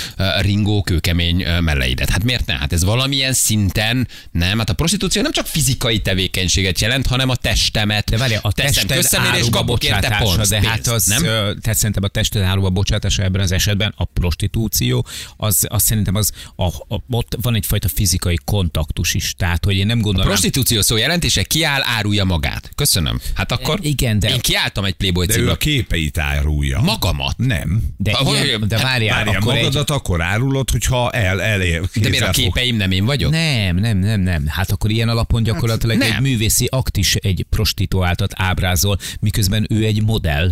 [0.41, 2.11] ringó, kőkemény melleidet.
[2.11, 2.55] Hát miért ne?
[2.55, 4.59] Hát ez valamilyen szinten nem.
[4.59, 8.11] Hát a prostitúció nem csak fizikai tevékenységet jelent, hanem a testemet.
[8.11, 10.49] De várja, a teszem tested köszönére, és áruba kapok érte pont.
[10.49, 11.23] de hát az, nem?
[11.61, 16.33] tehát szerintem a tested áruba bocsátása ebben az esetben, a prostitúció, az, az szerintem az,
[16.57, 19.35] a, a, ott van egyfajta fizikai kontaktus is.
[19.37, 20.29] Tehát, hogy én nem A gondolom.
[20.29, 22.71] prostitúció szó jelentése kiáll, árulja magát.
[22.75, 23.21] Köszönöm.
[23.35, 25.59] Hát akkor Igen, de- én kiálltam egy Playboy De ő a címlap.
[25.89, 26.81] Képeit árulja.
[26.81, 27.35] Magamat.
[27.37, 27.83] Nem.
[27.97, 31.81] De, Ha- hogy- ilyen, de várjál, Várjál, akkor egy, magadat akkor árulod, hogyha el, elér.
[31.95, 33.31] De miért a képeim nem én vagyok?
[33.31, 34.45] Nem, nem, nem, nem.
[34.47, 36.13] Hát akkor ilyen alapon gyakorlatilag nem.
[36.13, 40.51] egy művészi akt is egy prostituáltat ábrázol, miközben ő egy modell.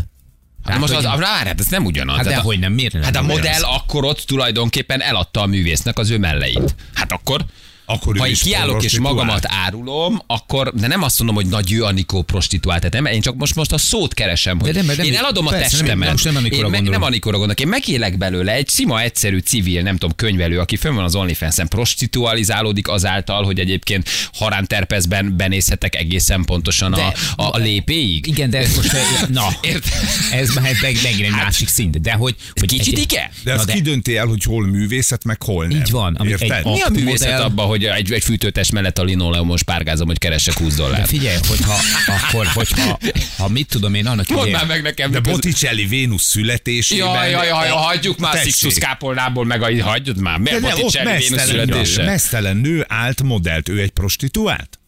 [0.64, 2.16] Hát most az, hogy- a, várj, hát ez nem ugyanaz.
[2.16, 5.46] Hát Tehát dehogy a, nem, miért nem Hát a modell akkor ott tulajdonképpen eladta a
[5.46, 6.74] művésznek az ő melleit.
[6.94, 7.44] Hát akkor
[7.88, 11.82] Akkor ha én kiállok és magamat árulom, akkor, de nem azt mondom, hogy nagy ő
[11.84, 14.94] Anikó prostituált, tehát nem, én csak most, most a szót keresem, hogy De nem, de
[14.96, 16.10] nem, én eladom a persze, nem, testemet.
[16.10, 17.00] most nem Anikóra én meg, gondolom.
[17.00, 20.94] nem Anikóra gondolok, én megélek belőle egy sima, egyszerű, civil, nem tudom, könyvelő, aki fönn
[20.94, 27.56] van az OnlyFans-en, prostitualizálódik azáltal, hogy egyébként haránterpezben benézhetek egészen pontosan a, De- a, a
[27.58, 28.26] lépéig.
[28.26, 28.92] Igen, de ez most,
[29.28, 29.92] na, Érted?
[30.32, 32.00] ez már meg, megint egy másik szint.
[32.00, 33.28] De hogy, hogy Kicsit egy- igen?
[33.44, 35.76] De Na azt de- ki dönti el, hogy hol művészet, meg hol nem.
[35.78, 36.66] Így van, ami egy Érted?
[36.66, 40.58] a- Mi a művészet abban, hogy egy, egy fűtőtest mellett a linoleumos párgázom, hogy keresek
[40.58, 41.08] 20 De dollárt?
[41.08, 41.74] figyelj, hogyha,
[42.06, 42.98] akkor, hogyha,
[43.38, 45.10] ha mit tudom én, annak Mondd már meg nekem.
[45.10, 47.14] De Botticelli Vénusz születésében...
[47.14, 48.36] Jaj, jaj, jaj, a- hagyjuk már.
[48.42, 50.40] Sixtus kápolnából, meg a, hagyjuk már.
[50.40, 52.04] Ott Botticelli Vénusz születése?
[52.04, 54.78] mesztelen nő állt modellt, ő egy prostituált?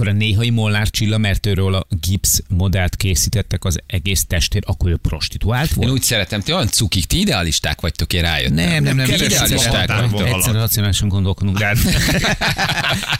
[0.00, 4.90] Akkor a néhai Molnár Csilla, mert őről a gipsz modellt készítettek az egész testért, akkor
[4.90, 5.88] ő prostituált volt?
[5.88, 8.54] Én úgy szeretem, ti olyan cukik, ti idealisták vagytok, én rájöttem.
[8.54, 10.26] Nem, nem, nem, idealisták vagytok.
[10.26, 11.66] Egyszer racionálisan gondolkodunk, de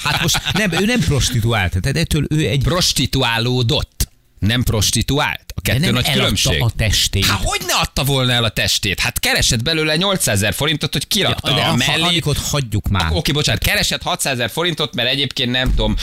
[0.04, 4.08] hát most nem, ő nem prostituált, tehát ettől ő egy Prostituálódott.
[4.38, 5.49] Nem prostituált.
[5.62, 6.62] A de kettő nem nagy különbség.
[6.62, 7.26] a testét.
[7.26, 9.00] Hát hogy ne adta volna el a testét?
[9.00, 12.04] Hát keresett belőle 800 ezer forintot, hogy kirakta de a a mellét.
[12.04, 13.06] Anikot hagyjuk már.
[13.12, 15.96] Oké, bocsánat, keresett 600 ezer forintot, mert egyébként nem tudom,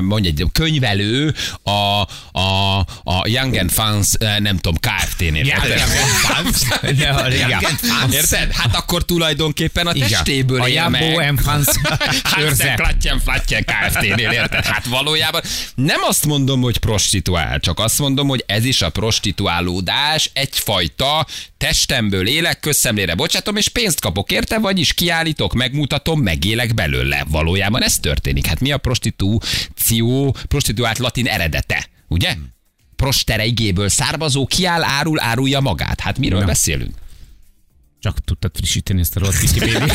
[0.00, 1.70] mondj egy könyvelő a,
[2.40, 5.34] a, a Young and Fans, nem tudom, Kft-nél.
[5.46, 5.82] Érted?
[8.30, 8.48] De?
[8.50, 11.18] Hát akkor tulajdonképpen a testéből A meg.
[11.18, 11.66] and Fans.
[12.76, 14.64] Klatyen Flatyen Kft-nél, érted?
[14.64, 15.40] Hát valójában
[15.74, 22.26] nem azt mondom, hogy prostituál, csak azt mondom, hogy ez is a prostituálódás egyfajta testemből
[22.26, 27.24] élek, közszemlére bocsátom, és pénzt kapok érte, vagyis kiállítok, megmutatom, megélek belőle.
[27.28, 28.46] Valójában ez történik.
[28.46, 32.34] Hát mi a prostitúció, prostituált latin eredete, ugye?
[32.96, 36.00] Prostere igéből származó, kiáll, árul, árulja magát.
[36.00, 36.94] Hát miről beszélünk?
[38.06, 39.94] Csak tudtad frissíteni ezt a rossz Wikipedia.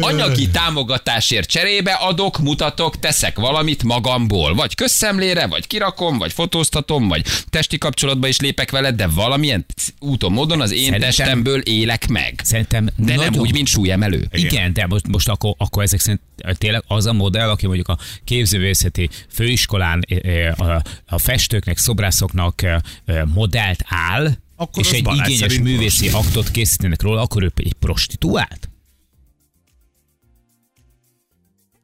[0.00, 4.54] Anyagi támogatásért cserébe adok, mutatok, teszek valamit magamból.
[4.54, 9.66] Vagy közszemlére, vagy kirakom, vagy fotóztatom, vagy testi kapcsolatba is lépek veled, de valamilyen
[10.00, 12.40] úton, módon az én Szerintem- testemből élek meg.
[12.44, 14.28] Szerintem De nem nagyon- úgy, mint súlyemelő.
[14.32, 16.20] Igen, de most, most akkor, akkor ezek szerint
[16.52, 22.76] tényleg az a modell, aki mondjuk a képzővészeti főiskolán eh, a, a festőknek, szobrászoknak eh,
[23.04, 28.70] eh, modellt áll, Akkor és egy igényes művészi aktot készítenek róla, akkor ő egy prostituált?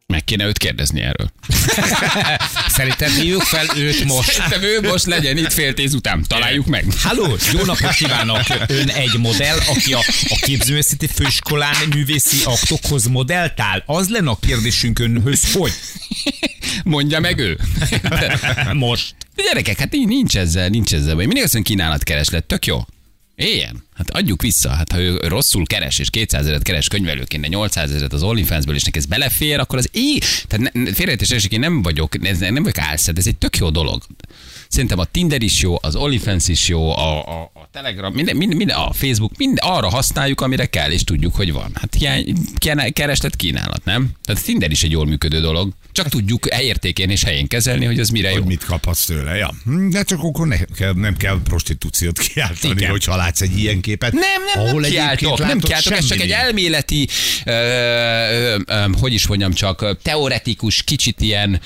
[0.06, 1.30] Meg kéne őt kérdezni erről.
[2.76, 4.30] Szerintem hívjuk fel őt most.
[4.30, 6.24] Szerintem ő most legyen itt fél tíz után.
[6.28, 6.84] Találjuk meg.
[7.02, 8.42] Halló, jó napot kívánok!
[8.66, 13.82] Ön egy modell, aki a, a képzőművészeti főiskolán művészi aktokhoz modellt áll?
[13.86, 15.72] Az lenne a kérdésünk önhöz, hogy?
[16.84, 17.58] Mondja meg ő.
[18.72, 19.14] Most.
[19.36, 21.14] Gyerekek, hát így nincs ezzel, nincs ezzel.
[21.14, 22.84] Mindig azt mondja, kínálatkereslet, tök jó.
[23.36, 23.82] Éljen.
[23.94, 24.70] Hát adjuk vissza.
[24.70, 28.74] Hát ha ő rosszul keres, és 200 ezeret keres könyvelőként, de 800 ezeret az OnlyFansből,
[28.74, 30.18] és neki ez belefér, akkor az é.
[30.48, 34.02] Tehát ne- félreértés én nem vagyok, ez nem vagyok álszed, ez egy tök jó dolog.
[34.74, 38.56] Szerintem a Tinder is jó, az OnlyFans is jó, a, a, a Telegram, minden, minden,
[38.56, 41.70] minden, a Facebook, minden, arra használjuk, amire kell, és tudjuk, hogy van.
[41.74, 44.10] Hát hiány, kereslet kínálat, nem?
[44.24, 45.72] Tehát a Tinder is egy jól működő dolog.
[45.92, 48.36] Csak tudjuk értékén és helyén kezelni, hogy az mire jó.
[48.36, 49.54] Hogy mit kaphatsz tőle, ja.
[49.90, 52.90] De csak akkor ne, kell, nem kell prostitúciót kiáltani, Igen.
[52.90, 54.12] Hogyha látsz egy ilyen képet.
[54.12, 54.22] Nem,
[54.54, 57.08] nem, ahol nem kiáltok, nem kiáltok, ez csak egy elméleti,
[57.44, 61.60] ö, ö, ö, hogy is mondjam csak, teoretikus, kicsit ilyen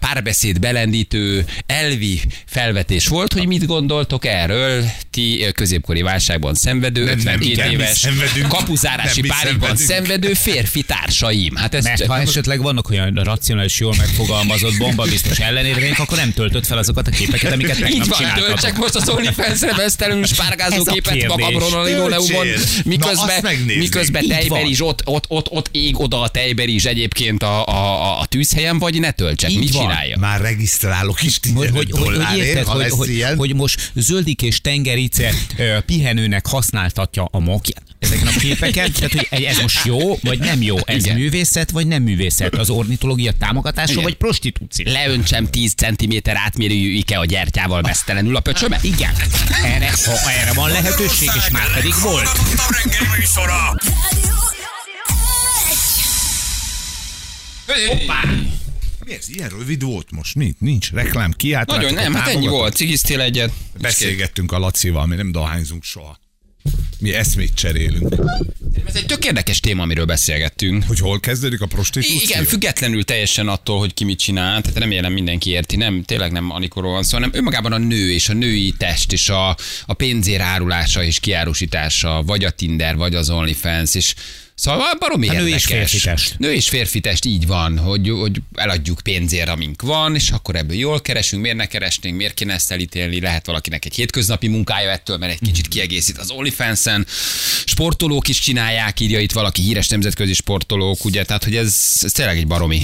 [0.00, 2.20] párbeszéd belendítő, elvi
[2.54, 7.66] felvetés volt, hogy mit gondoltok erről, ti ö, középkori válságban szenvedő, Nem, nem, 52 igen,
[7.66, 8.48] mi éves, szenvedünk.
[8.48, 11.56] kapuzárási Nem, párikban szenvedő férfi társaim.
[11.56, 16.66] Hát ez Mert ha esetleg vannak olyan racionális, jól megfogalmazott bombabiztos ellenérvények, akkor nem töltött
[16.66, 18.46] fel azokat a képeket, amiket így tegnap van, csináltatok.
[18.48, 22.72] töltsek most az OnlyFans-re vesztelenül spárgázó képet magamról a linoleumon, Töltsél.
[22.74, 24.70] Na, miközben, miközben Így tejber van.
[24.70, 28.26] is ott, ott, ott, ott ég oda a tejber is egyébként a, a, a, a
[28.26, 29.82] tűzhelyen, vagy ne töltsek, Így mit van.
[29.82, 30.18] csinálja?
[30.18, 33.36] Már regisztrálok is 15 hogy, hogy, hogy, érted, hogy, hogy, ilyen.
[33.36, 35.30] hogy most zöldik és tengerice
[35.86, 37.82] pihenőnek használtatja a mokját.
[37.98, 40.76] Ezeken a képeken, tehát hogy egy- ez most jó, vagy nem jó?
[40.84, 41.16] Ez Igen.
[41.16, 42.54] művészet, vagy nem művészet?
[42.54, 44.02] Az ornitológia támogatása, Igen.
[44.04, 44.92] vagy prostitúció?
[44.92, 48.84] Leöntsem 10 cm átmérőjű IKEA gyertyával mesztelenül a pöcsömet?
[48.84, 49.12] Igen.
[49.64, 52.28] Erre, ha erre van lehetőség, és már pedig volt.
[52.28, 53.76] A műsora.
[59.04, 59.28] Mi ez?
[59.28, 60.34] Ilyen rövid volt most?
[60.34, 60.54] Mi?
[60.58, 61.68] Nincs reklám, kiállt.
[61.68, 62.74] Nagyon nem, hát ennyi volt.
[62.74, 63.52] Cigiztél egyet.
[63.80, 66.18] Beszélgettünk a Lacival, mi nem dohányzunk soha.
[66.98, 68.14] Mi eszmét cserélünk.
[68.86, 70.84] Ez egy tök érdekes téma, amiről beszélgettünk.
[70.86, 72.18] Hogy hol kezdődik a prostitúció?
[72.22, 76.50] Igen, függetlenül teljesen attól, hogy ki mit csinál, tehát remélem mindenki érti, nem, tényleg nem
[76.50, 80.40] Anikorról van szó, hanem önmagában a nő és a női test és a, a pénzér
[80.40, 84.14] árulása és kiárusítása, vagy a Tinder, vagy az OnlyFans, és
[84.54, 85.90] Szóval baromi Hát nő és érdekes.
[85.90, 86.38] férfi test.
[86.38, 90.76] Nő és férfi test, így van, hogy, hogy eladjuk pénzért, amink van, és akkor ebből
[90.76, 95.16] jól keresünk, miért ne keresnénk, miért kéne ezt elítélni, lehet valakinek egy hétköznapi munkája ettől,
[95.16, 97.06] mert egy kicsit kiegészít az OnlyFans-en.
[97.64, 102.36] Sportolók is csinálják, írja itt valaki, híres nemzetközi sportolók, ugye, tehát hogy ez, ez tényleg
[102.36, 102.82] egy baromi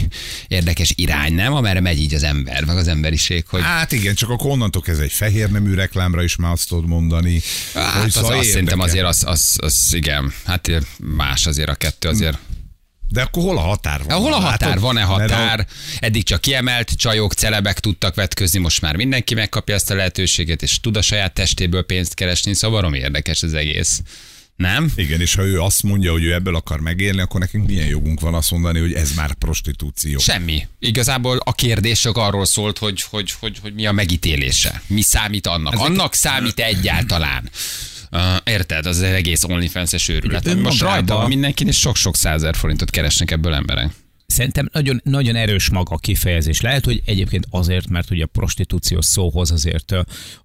[0.49, 1.55] érdekes irány, nem?
[1.55, 4.99] Amerre megy így az ember, meg az emberiség, hogy Hát igen, csak akkor onnantól ez
[4.99, 7.41] egy fehér nemű reklámra is már azt tudod mondani.
[7.75, 12.09] Hát az, szóval azt szerintem azért az, az, az, igen, hát más azért a kettő
[12.09, 12.39] azért.
[13.09, 14.21] De akkor hol a határ van?
[14.21, 14.79] Hol a határ?
[14.79, 15.67] Van-e határ?
[15.99, 20.81] Eddig csak kiemelt csajok, celebek tudtak vetközni, most már mindenki megkapja ezt a lehetőséget, és
[20.81, 24.03] tud a saját testéből pénzt keresni, szóval baromi érdekes az egész.
[24.57, 24.93] Nem?
[24.97, 28.21] Igen, és ha ő azt mondja, hogy ő ebből akar megélni, akkor nekünk milyen jogunk
[28.21, 30.19] van azt mondani, hogy ez már prostitúció.
[30.19, 30.67] Semmi.
[30.79, 34.83] Igazából a kérdés csak arról szólt, hogy, hogy, hogy, hogy mi a megítélése.
[34.87, 35.75] Mi számít annak?
[35.75, 37.51] Annak számít egyáltalán.
[38.13, 38.87] Uh, érted?
[38.87, 40.47] Az egész OnlyFans-es őrület.
[40.47, 43.91] Önmagában- Most rajta van mindenkin, és sok-sok százer forintot keresnek ebből emberek.
[44.27, 46.61] Szerintem nagyon, nagyon erős maga a kifejezés.
[46.61, 49.93] Lehet, hogy egyébként azért, mert ugye a prostitúció szóhoz azért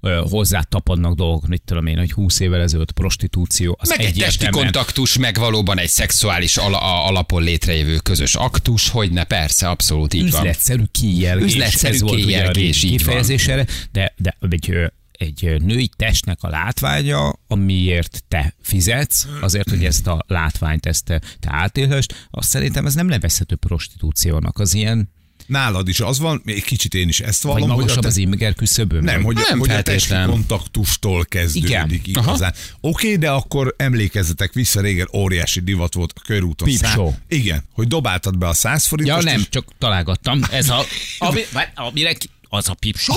[0.01, 3.77] ö, hozzá tapadnak dolgok, mit tudom én, hogy 20 évvel ezelőtt prostitúció.
[3.81, 8.89] Az Meg egy testi kontaktus, meg valóban egy szexuális ala, a- alapon létrejövő közös aktus,
[8.89, 10.41] hogy ne persze, abszolút így van.
[10.41, 11.53] üzletszerű kijelgés.
[11.53, 12.97] Üzletszerű ez volt ugye a kijelgés, így van.
[12.97, 19.85] kifejezés erre, de, de egy, egy női testnek a látványa, amiért te fizetsz, azért, hogy
[19.85, 24.59] ezt a látványt ezt te, átélhessd, azt szerintem ez nem nevezhető prostitúciónak.
[24.59, 25.13] Az ilyen,
[25.45, 28.07] Nálad is az van, egy kicsit én is ezt vagy vallom, hogy a magasabb te-
[28.07, 29.03] az inger küszöbön.
[29.03, 32.23] nem, hogy, Nem hogy a testi kontaktustól kezdődik Igen.
[32.23, 32.53] igazán.
[32.81, 36.71] Oké, de akkor emlékezzetek vissza, régen óriási divat volt a körúton.
[36.71, 37.13] Szá- show.
[37.27, 39.23] Igen, hogy dobáltad be a 100 forintos.
[39.23, 40.41] Ja nem, csak találgattam.
[40.51, 40.83] Ez a,
[41.17, 41.41] ami,
[41.75, 42.15] amire,
[42.49, 43.13] Az a pipsó?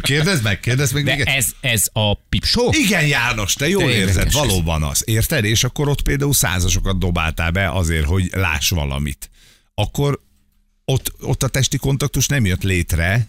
[0.00, 1.04] Kérdezd meg, kérdezd meg.
[1.04, 2.70] De még ez, ez a pipsó?
[2.72, 5.02] Igen, János, te jól De érzed, valóban az.
[5.06, 5.44] Érted?
[5.44, 9.30] És akkor ott például százasokat dobáltál be azért, hogy láss valamit.
[9.74, 10.20] Akkor
[10.84, 13.28] ott, ott a testi kontaktus nem jött létre,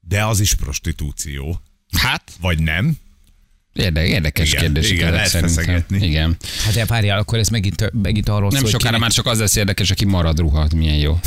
[0.00, 1.60] de az is prostitúció.
[1.98, 2.96] Hát, Vagy nem?
[3.72, 4.90] Érde, érdekes Igen, kérdés.
[4.90, 6.06] igen, lehet feszegetni.
[6.06, 6.36] Igen.
[6.64, 9.38] Hát de várjál, akkor ez megint, megint arról Nem szól, sokára hogy már csak az
[9.38, 11.18] lesz érdekes, aki marad ruha, milyen jó.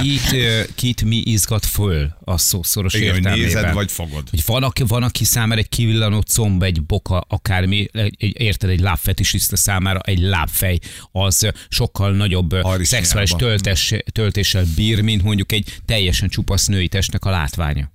[0.00, 3.38] kit, ö, kit mi izgat föl a szó szoros Igen, értelmében.
[3.46, 4.30] nézed, vagy fogod.
[4.30, 8.70] Hogy van, aki, van, aki számára egy kivillanó comb, egy boka, akármi, egy, egy, érted,
[8.70, 10.78] egy lábfetisista számára egy lábfej,
[11.12, 17.30] az sokkal nagyobb szexuális töltés, töltéssel bír, mint mondjuk egy teljesen csupasz női testnek a
[17.30, 17.92] látványa.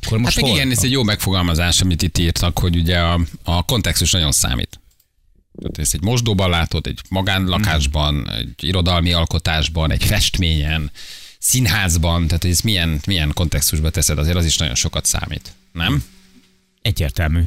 [0.00, 3.64] Akkor most Hát igen, ez egy jó megfogalmazás, amit itt írtak, hogy ugye a, a
[3.64, 4.80] kontextus nagyon számít.
[5.58, 10.90] Tehát ezt egy mosdóban látod, egy magánlakásban, egy irodalmi alkotásban, egy festményen,
[11.38, 15.52] színházban, tehát ez milyen, milyen kontextusba teszed, azért az is nagyon sokat számít.
[15.72, 16.04] Nem?
[16.82, 17.42] Egyértelmű.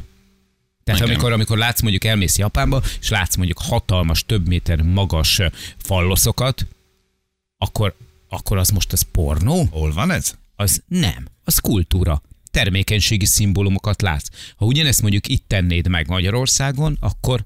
[0.84, 5.40] Tehát amikor, amikor látsz mondjuk elmész Japánba, és látsz mondjuk hatalmas, több méter magas
[5.78, 6.66] falloszokat,
[7.58, 7.96] akkor,
[8.28, 9.68] akkor az most az pornó?
[9.70, 10.34] Hol van ez?
[10.56, 11.28] Az nem.
[11.44, 12.22] Az kultúra.
[12.50, 14.28] Termékenységi szimbólumokat látsz.
[14.56, 17.44] Ha ugyanezt mondjuk itt tennéd meg Magyarországon, akkor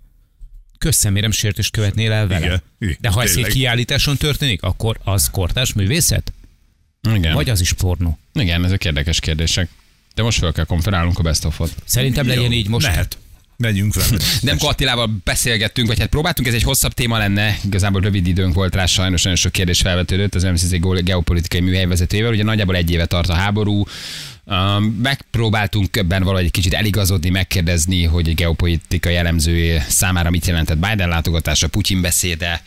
[0.78, 2.46] közszemérem sértést követnél el vele.
[2.46, 6.32] Igen, igen, De ha ez egy kiállításon történik, akkor az kortárs művészet?
[7.14, 7.34] Igen.
[7.34, 8.18] Vagy az is pornó?
[8.32, 9.68] Igen, ezek érdekes kérdések.
[10.14, 11.74] De most fel kell konferálnunk a best of-ot.
[11.84, 12.86] Szerintem legyen így most.
[12.86, 13.18] Lehet.
[13.56, 14.16] Megyünk vele.
[14.40, 18.74] Nem Attilával beszélgettünk, vagy hát próbáltunk, ez egy hosszabb téma lenne, igazából rövid időnk volt
[18.74, 23.28] rá, sajnos nagyon sok kérdés felvetődött az MCC geopolitikai műhelyvezetőjével, ugye nagyjából egy éve tart
[23.28, 23.84] a háború,
[24.44, 30.78] Um, megpróbáltunk ebben valahogy egy kicsit eligazodni, megkérdezni, hogy egy geopolitikai elemző számára mit jelentett
[30.78, 32.62] Biden látogatása, Putyin beszéde,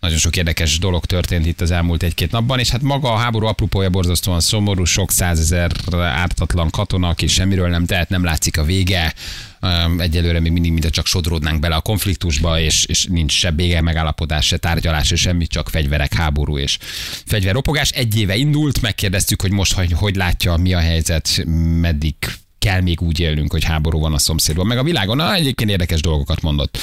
[0.00, 3.46] nagyon sok érdekes dolog történt itt az elmúlt egy-két napban, és hát maga a háború
[3.46, 9.14] apropója borzasztóan szomorú, sok százezer ártatlan katona, aki semmiről nem tehet, nem látszik a vége,
[9.98, 14.46] egyelőre még mindig, mintha csak sodródnánk bele a konfliktusba, és, és nincs se bége megállapodás,
[14.46, 16.78] se tárgyalás, se semmi, csak fegyverek, háború és
[17.26, 17.90] fegyverropogás.
[17.90, 21.44] Egy éve indult, megkérdeztük, hogy most hogy, hogy látja, mi a helyzet,
[21.80, 22.14] meddig
[22.60, 25.16] kell még úgy élnünk, hogy háború van a szomszédban, meg a világon.
[25.16, 26.78] Na, egyébként érdekes dolgokat mondott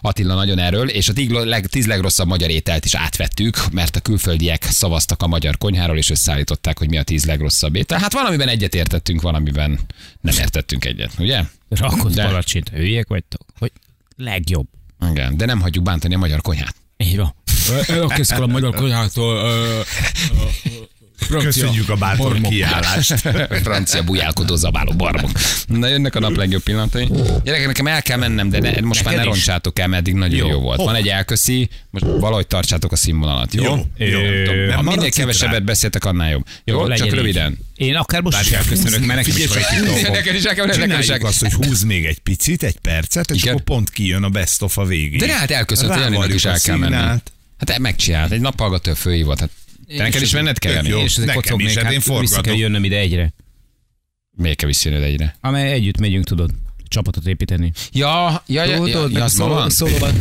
[0.00, 4.00] Attila nagyon erről, és a tíz leg- tíz legrosszabb magyar ételt is átvettük, mert a
[4.00, 7.98] külföldiek szavaztak a magyar konyháról, és összeállították, hogy mi a tíz legrosszabb étel.
[7.98, 9.80] Hát valamiben egyet értettünk, valamiben
[10.20, 11.42] nem értettünk egyet, ugye?
[11.68, 13.40] Rakott De- palacsint, hülyék vagytok?
[13.58, 13.72] Hogy
[14.16, 14.66] legjobb.
[15.10, 16.74] Igen, de nem hagyjuk bántani a magyar konyhát.
[16.96, 17.34] Így van.
[17.86, 19.50] Elkészkel a magyar konyhától.
[21.28, 23.14] Köszönjük a bátor kiállást.
[23.64, 25.30] Francia bujálkodó zabáló barbok.
[25.66, 27.08] Na jönnek a nap legjobb pillanatai.
[27.44, 29.44] Gyerekek, nekem el kell mennem, de ne, most már ne Neked is?
[29.46, 30.52] roncsátok el, mert eddig nagyon jó, Jó.
[30.52, 30.78] jó volt.
[30.78, 33.62] Van egy elköszi, most valahogy tartsátok a színvonalat, jó?
[33.96, 34.52] Jó, jó.
[34.52, 35.64] Nem ha minél kevesebbet rá?
[35.64, 36.46] beszéltek, annál jobb.
[36.64, 37.58] Jó, legyen csak röviden.
[37.76, 39.48] Én akár most is elköszönök, mert nekem is.
[39.48, 43.62] Neked nekem is el Csináljuk azt, hogy húz még egy picit, egy percet, és akkor
[43.62, 45.18] pont kijön a best of a végén.
[45.18, 46.94] De hát elköszönt, hogy Janinak is el kell menni.
[47.58, 49.40] Hát megcsinált, egy nappalgató fölhívott.
[49.40, 49.50] Hát
[49.96, 51.02] te neked is menned kell venni?
[51.02, 52.58] És ezek Nekem is, hát hát én vissza kell forgatok.
[52.58, 53.32] jönnöm ide egyre.
[54.36, 55.36] Miért kell visszajönöd egyre?
[55.40, 56.50] Amely együtt megyünk, tudod,
[56.88, 57.72] csapatot építeni.
[57.92, 59.70] Ja, ja, ja, ja, Tudod, ja, az ma van?
[59.70, 60.12] szólóban.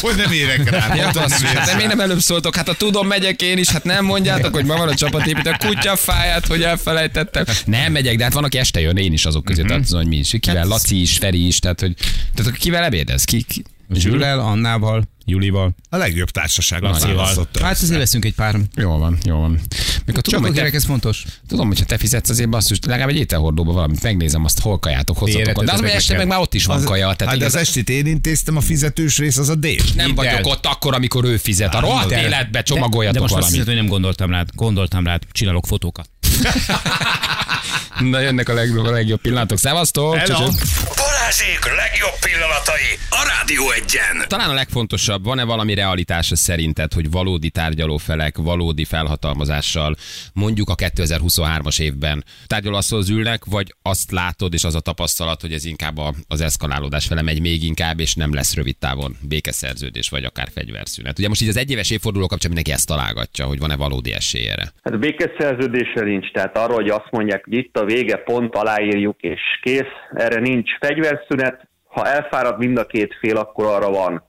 [0.00, 0.94] Hogy nem érek rá.
[0.94, 1.86] Ja, mondtam, basszus, nem hát miért rá.
[1.86, 2.56] nem előbb szóltok?
[2.56, 5.56] Hát ha tudom, megyek én is, hát nem mondjátok, hogy ma van a csapatépítő, a
[5.66, 7.44] kutyafáját, hogy elfelejtettem.
[7.66, 10.16] Nem megyek, de hát van, aki este jön, én is azok közé tartozom, hogy mi
[10.16, 10.34] is.
[10.40, 13.24] Kivel, Laci is, Feri is, tehát hogy tehát akkor kivel ebédez?
[13.24, 13.64] Ki, ki?
[13.90, 15.74] Zsülel, Annával, Julival.
[15.88, 17.48] A legjobb társaságot Lacival.
[17.62, 18.56] Hát azért leszünk egy pár.
[18.76, 19.60] Jó van, jó van.
[20.06, 21.24] Mikor tudom, Csak hogy a te, gyerek, ez fontos.
[21.48, 25.64] tudom, hogyha te fizetsz azért basszus, legalább egy ételhordóba valamit megnézem, azt hol kajátok, hozzatok.
[25.64, 27.08] De az, hogy este meg már ott is van Az- kaja.
[27.08, 29.82] Hát Tehát de az igaz, estit én intéztem, a fizetős rész az a dél.
[29.94, 30.14] nem el.
[30.14, 31.74] vagyok ott akkor, amikor ő fizet.
[31.74, 33.58] A rohadt de- életbe De csomagoljatok most azt valamit.
[33.58, 34.48] hiszed, hogy nem gondoltam rád.
[34.54, 35.22] Gondoltam rád.
[35.32, 36.08] Csinálok fotókat.
[38.00, 39.58] Na jönnek a legjobb, a legjobb pillanatok.
[39.58, 40.16] Szevasztok!
[41.24, 44.28] Balázsék legjobb pillanatai a Rádió egyen.
[44.28, 49.94] Talán a legfontosabb, van-e valami realitása szerinted, hogy valódi tárgyalófelek, valódi felhatalmazással
[50.34, 55.64] mondjuk a 2023-as évben tárgyalóasztalhoz ülnek, vagy azt látod, és az a tapasztalat, hogy ez
[55.64, 60.24] inkább a- az eszkalálódás fele megy még inkább, és nem lesz rövid távon békeszerződés, vagy
[60.24, 61.18] akár fegyverszünet.
[61.18, 64.72] Ugye most így az egyéves évforduló kapcsán mindenki ezt találgatja, hogy van-e valódi esély erre.
[64.82, 69.40] Hát békeszerződésre nincs, tehát arról, hogy azt mondják, hogy itt a vége, pont aláírjuk és
[69.62, 70.70] kész, erre nincs
[71.14, 74.22] fegyverszünet, ha elfárad mind a két fél, akkor arra van.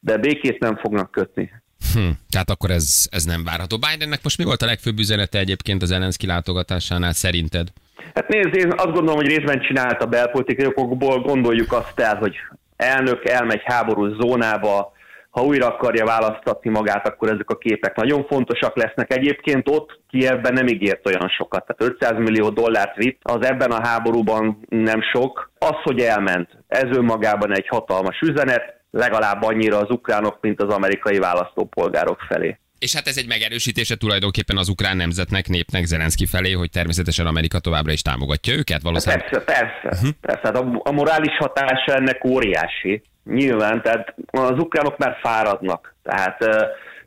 [0.00, 1.50] De békét nem fognak kötni.
[1.94, 2.08] Hm.
[2.30, 3.78] Tehát akkor ez, ez nem várható.
[3.78, 7.68] Bidennek most mi volt a legfőbb üzenete egyébként az Elenszki látogatásánál szerinted?
[8.14, 12.36] Hát nézd, én azt gondolom, hogy részben csinálta belpolitikai okokból, gondoljuk azt el, hogy
[12.76, 14.92] elnök elmegy háborús zónába,
[15.30, 19.12] ha újra akarja választatni magát, akkor ezek a képek nagyon fontosak lesznek.
[19.12, 23.86] Egyébként ott Kievben nem ígért olyan sokat, tehát 500 millió dollárt vitt, az ebben a
[23.86, 25.52] háborúban nem sok.
[25.58, 31.18] Az, hogy elment, ez önmagában egy hatalmas üzenet, legalább annyira az ukránok, mint az amerikai
[31.18, 32.58] választópolgárok felé.
[32.78, 37.58] És hát ez egy megerősítése tulajdonképpen az ukrán nemzetnek, népnek Zelenszky felé, hogy természetesen Amerika
[37.58, 39.28] továbbra is támogatja őket valószínűleg.
[39.28, 39.96] Persze, persze.
[39.96, 40.10] Uh-huh.
[40.20, 40.40] persze.
[40.42, 43.02] Hát a, a morális hatása ennek óriási.
[43.24, 45.94] Nyilván, tehát az ukránok már fáradnak.
[46.02, 46.38] Tehát,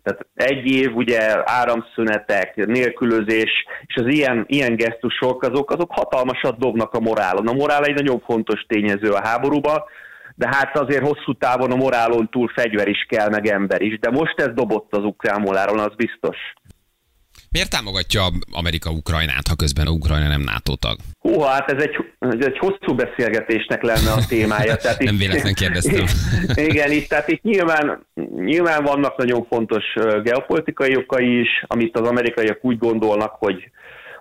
[0.03, 6.93] tehát egy év ugye áramszünetek, nélkülözés, és az ilyen, ilyen gesztusok, azok, azok hatalmasat dobnak
[6.93, 7.47] a morálon.
[7.47, 9.83] A morál egy nagyon fontos tényező a háborúban,
[10.35, 13.99] de hát azért hosszú távon a morálon túl fegyver is kell, meg ember is.
[13.99, 16.37] De most ez dobott az ukrán moráron, az biztos.
[17.53, 20.97] Miért támogatja Amerika Ukrajnát, ha közben a Ukrajna nem NATO tag?
[21.19, 24.75] Hú, hát ez egy, ez egy hosszú beszélgetésnek lenne a témája.
[24.75, 26.05] Tehát nem véletlen kérdeztem.
[26.69, 29.83] igen, itt, tehát itt nyilván, nyilván vannak nagyon fontos
[30.23, 33.71] geopolitikai okai is, amit az amerikaiak úgy gondolnak, hogy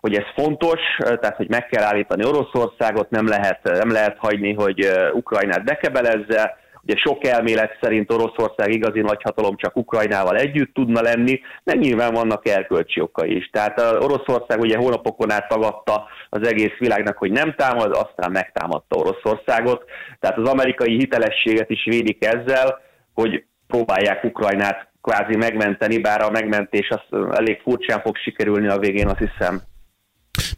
[0.01, 4.91] hogy ez fontos, tehát hogy meg kell állítani Oroszországot, nem lehet, nem lehet hagyni, hogy
[5.13, 11.75] Ukrajnát bekebelezze, Ugye sok elmélet szerint Oroszország igazi nagyhatalom csak Ukrajnával együtt tudna lenni, de
[11.75, 13.51] nyilván vannak erkölcsi okai is.
[13.53, 19.85] Tehát Oroszország ugye hónapokon át tagadta az egész világnak, hogy nem támad, aztán megtámadta Oroszországot.
[20.21, 22.81] Tehát az amerikai hitelességet is védik ezzel,
[23.15, 29.07] hogy próbálják Ukrajnát kvázi megmenteni, bár a megmentés az elég furcsán fog sikerülni a végén,
[29.07, 29.61] azt hiszem.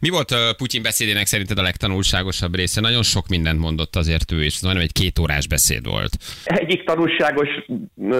[0.01, 2.81] Mi volt Putyin beszédének szerinted a legtanulságosabb része?
[2.81, 6.17] Nagyon sok mindent mondott azért ő, és majdnem egy két órás beszéd volt.
[6.43, 7.49] Egyik tanulságos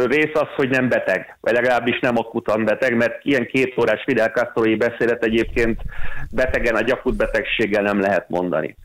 [0.06, 4.30] rész az, hogy nem beteg, vagy legalábbis nem akutan beteg, mert ilyen két órás Fidel
[4.30, 5.82] castro beszédet egyébként
[6.32, 8.76] betegen, a gyakut betegséggel nem lehet mondani.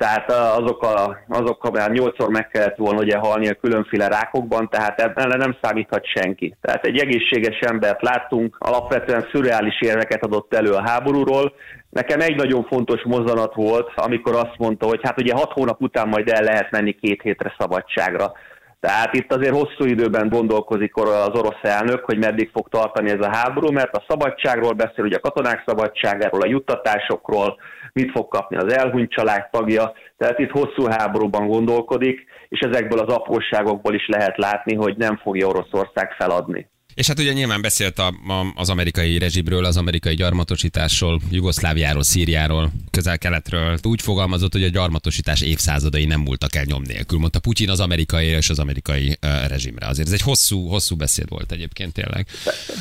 [0.00, 4.68] Tehát azok a, azok a már nyolcszor meg kellett volna ugye halni a különféle rákokban,
[4.68, 6.56] tehát ebben nem számíthat senki.
[6.60, 11.52] Tehát egy egészséges embert láttunk, alapvetően szürreális érveket adott elő a háborúról,
[11.90, 16.08] Nekem egy nagyon fontos mozzanat volt, amikor azt mondta, hogy hát ugye hat hónap után
[16.08, 18.32] majd el lehet menni két hétre szabadságra.
[18.80, 23.36] Tehát itt azért hosszú időben gondolkozik az orosz elnök, hogy meddig fog tartani ez a
[23.36, 27.56] háború, mert a szabadságról beszél, ugye a katonák szabadságáról, a juttatásokról,
[27.92, 33.14] mit fog kapni az elhunyt család tagja, tehát itt hosszú háborúban gondolkodik, és ezekből az
[33.14, 36.68] apróságokból is lehet látni, hogy nem fogja Oroszország feladni.
[36.94, 42.70] És hát ugye nyilván beszélt a, a, az amerikai rezsibről, az amerikai gyarmatosításról, Jugoszláviáról, Szíriáról,
[42.90, 43.76] közel-keletről.
[43.82, 48.26] Úgy fogalmazott, hogy a gyarmatosítás évszázadai nem múltak el nyom nélkül, mondta Putyin az amerikai
[48.26, 49.86] és az amerikai uh, rezsimre.
[49.86, 52.26] Azért ez egy hosszú, hosszú beszéd volt egyébként tényleg.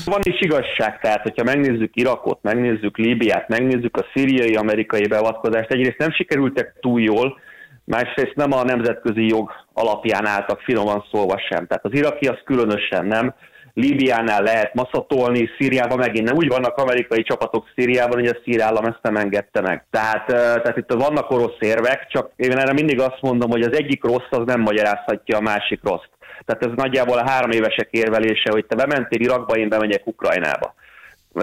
[0.06, 5.98] Van is igazság, tehát hogyha megnézzük Irakot, megnézzük Líbiát, megnézzük a szíriai amerikai beavatkozást, egyrészt
[5.98, 7.40] nem sikerültek túl jól,
[7.84, 11.68] másrészt nem a nemzetközi jog alapján álltak finoman szólva sem.
[11.68, 13.34] Tehát az iraki az különösen nem.
[13.74, 16.36] Líbiánál lehet maszatolni, Szíriában megint nem.
[16.36, 19.86] Úgy vannak amerikai csapatok Szíriában, hogy a szír állam ezt nem engedte meg.
[19.92, 24.04] Tehát, tehát itt vannak orosz érvek, csak én erre mindig azt mondom, hogy az egyik
[24.04, 26.08] rossz az nem magyarázhatja a másik rossz.
[26.46, 30.74] Tehát ez nagyjából a három évesek érvelése, hogy te bementél Irakba, én bemegyek Ukrajnába.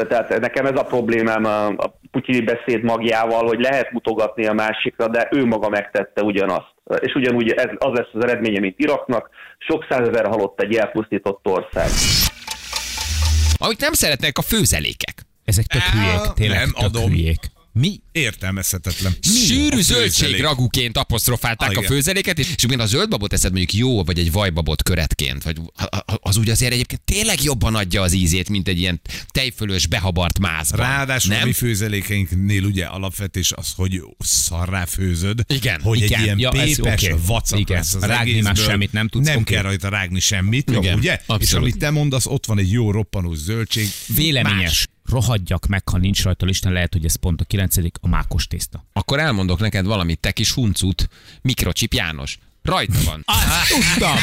[0.08, 5.08] Tehát nekem ez a problémám a, a putyini beszéd magjával, hogy lehet mutogatni a másikra,
[5.08, 6.74] de ő maga megtette ugyanazt.
[7.00, 11.88] És ugyanúgy ez, az lesz az eredménye, mint Iraknak, sok százezer halott egy elpusztított ország.
[13.58, 15.22] Amit nem szeretnek a főzelékek.
[15.44, 17.10] Ezek tök hülyék, tényleg nem tök adom.
[17.10, 17.54] hülyék.
[17.78, 18.00] Mi?
[18.12, 19.14] Értelmezhetetlen.
[19.20, 24.18] Sűrű zöldség raguként apostrofálták ah, a főzeléket, és ugyan a zöldbabot eszed mondjuk jó, vagy
[24.18, 25.60] egy vajbabot köretként, vagy
[26.20, 30.80] az úgy azért egyébként tényleg jobban adja az ízét, mint egy ilyen tejfölös, behabart mászban.
[30.80, 31.42] Ráadásul nem?
[31.42, 36.18] a mi főzelékeinknél ugye alapvetés az, hogy szarrá főzöd, igen, hogy igen.
[36.18, 37.18] egy ilyen ja, pépes okay.
[37.26, 37.76] vacak igen.
[37.76, 39.26] lesz az Rágni már semmit nem tudsz.
[39.26, 39.54] Nem okay.
[39.54, 40.98] kell rajta rágni semmit, igen.
[40.98, 41.12] ugye?
[41.12, 41.42] Abszolút.
[41.42, 43.88] És amit te mondasz, ott van egy jó roppanós zöldség.
[44.06, 44.62] Véleményes.
[44.62, 48.46] Más rohadjak meg, ha nincs rajta listán, lehet, hogy ez pont a kilencedik, a mákos
[48.46, 48.84] tészta.
[48.92, 51.08] Akkor elmondok neked valamit, te kis huncut,
[51.42, 52.38] mikrocsip János.
[52.62, 53.22] Rajta van.
[53.24, 54.16] Azt tudtam.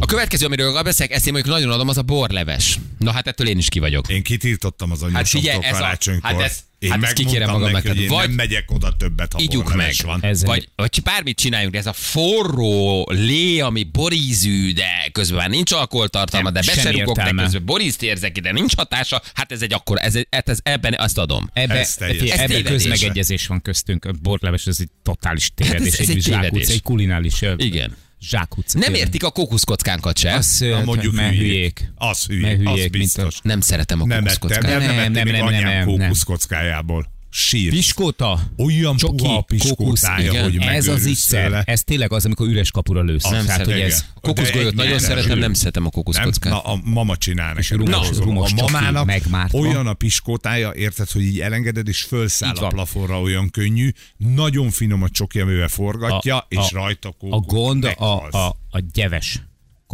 [0.00, 2.78] A következő, amiről beszélek, ezt én mondjuk nagyon adom, az a borleves.
[2.98, 4.08] Na hát ettől én is ki vagyok.
[4.08, 6.30] Én kitiltottam az anyósomtól hát karácsonykor.
[6.30, 7.82] Hát ez, én hát ezt kikérem magamnak.
[7.82, 9.94] Neki, hogy vagy nem megyek oda többet, ha Ígyuk meg.
[10.04, 10.22] Van.
[10.22, 15.48] Ez vagy, vagy bármit csináljunk, de ez a forró lé, ami borízű, de közben már
[15.50, 19.98] nincs alkoholtartalma, de beserugok, de közben borízt érzek, de nincs hatása, hát ez egy akkor,
[20.00, 21.50] ez, ez, ez ebben azt adom.
[21.52, 24.04] Ebbe, ez ebbe közmegegyezés van köztünk.
[24.04, 26.68] A borleves, ez egy totális tévedés, hát ez, ez egy, egy, tévedés.
[26.68, 27.96] egy kulinális Igen.
[28.28, 28.78] Zsákutca.
[28.78, 30.34] Nem értik a kókuszkockánkat se.
[30.34, 31.92] Az Na, mondjuk hülyék.
[31.96, 33.38] Az hülyék, az biztos.
[33.42, 34.62] Nem szeretem a kókuszkockát.
[34.62, 37.12] Nem, nem, nem, nem, nem, nem, nem, kókuszkockájából.
[37.36, 37.70] Sír.
[37.70, 39.46] Piskóta, Olyan csoki, puha a kókusz,
[40.00, 40.42] piskótája, igen.
[40.42, 41.62] hogy ez az tőle.
[41.66, 43.22] Ez tényleg az, amikor üres kapura lősz.
[43.22, 43.72] Nem Tehát, szeretem.
[43.72, 44.04] hogy ez,
[44.64, 46.52] De nagyon szeretem, nem szeretem a Nem, kokuszkockát.
[46.52, 47.78] na, a mama csinál neked.
[47.78, 49.58] rumos- Tudod, rumos a mamának megmártva.
[49.58, 53.90] olyan a piskótája, érted, hogy így elengeded, és fölszáll a plafonra olyan könnyű.
[54.16, 57.46] Nagyon finom a csoki, amivel forgatja, és rajta a kókusz.
[57.46, 59.40] gond a, a, a gyeves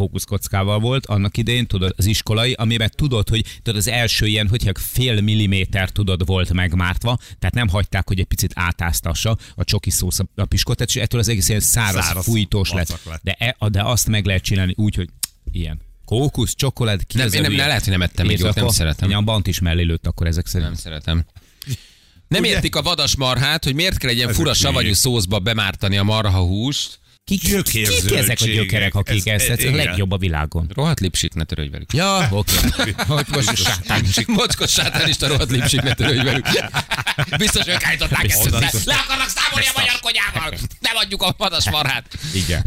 [0.01, 4.71] kókuszkockával volt annak idején, tudod, az iskolai, amiben tudod, hogy tudod, az első ilyen, hogyha
[4.75, 10.19] fél milliméter tudod volt megmártva, tehát nem hagyták, hogy egy picit átáztassa a csoki szósz
[10.19, 12.99] a- piskótát, és ettől az egész ilyen száraz, Száraz, fújtós lett.
[13.05, 13.19] lett.
[13.23, 15.09] De, e, de azt meg lehet csinálni úgy, hogy
[15.51, 15.79] ilyen.
[16.05, 17.65] Kókusz, csokolád, ki Nem, az én a nem- hülye?
[17.67, 19.11] lehet, hogy nem ettem még jót, nem szeretem.
[19.13, 20.69] A bant is mellé lőtt akkor ezek szerint.
[20.69, 21.25] Nem szeretem.
[22.27, 26.89] Nem értik a vadasmarhát, hogy miért kell egy ilyen fura savanyú szószba bemártani a marhahúst.
[26.89, 28.17] Kik, kik Gyökérzöldségek.
[28.19, 30.69] ezek a gyökerek, akik Ez- ezt, ez, a legjobb a világon?
[30.73, 31.93] Rohadt lipsik, ne törődj velük.
[31.93, 32.53] Ja, Oké.
[33.07, 34.25] Hogy most sátán is.
[34.25, 36.45] Mocskos sátánista rohadt lipsik, ne törődj velük.
[37.37, 38.61] Biztos ők állították ezt Biztos.
[38.73, 38.81] össze.
[38.85, 40.57] Le akarnak számolni a magyar konyával.
[40.79, 42.05] Nem adjuk a vadasmarhát.
[42.33, 42.63] Igen.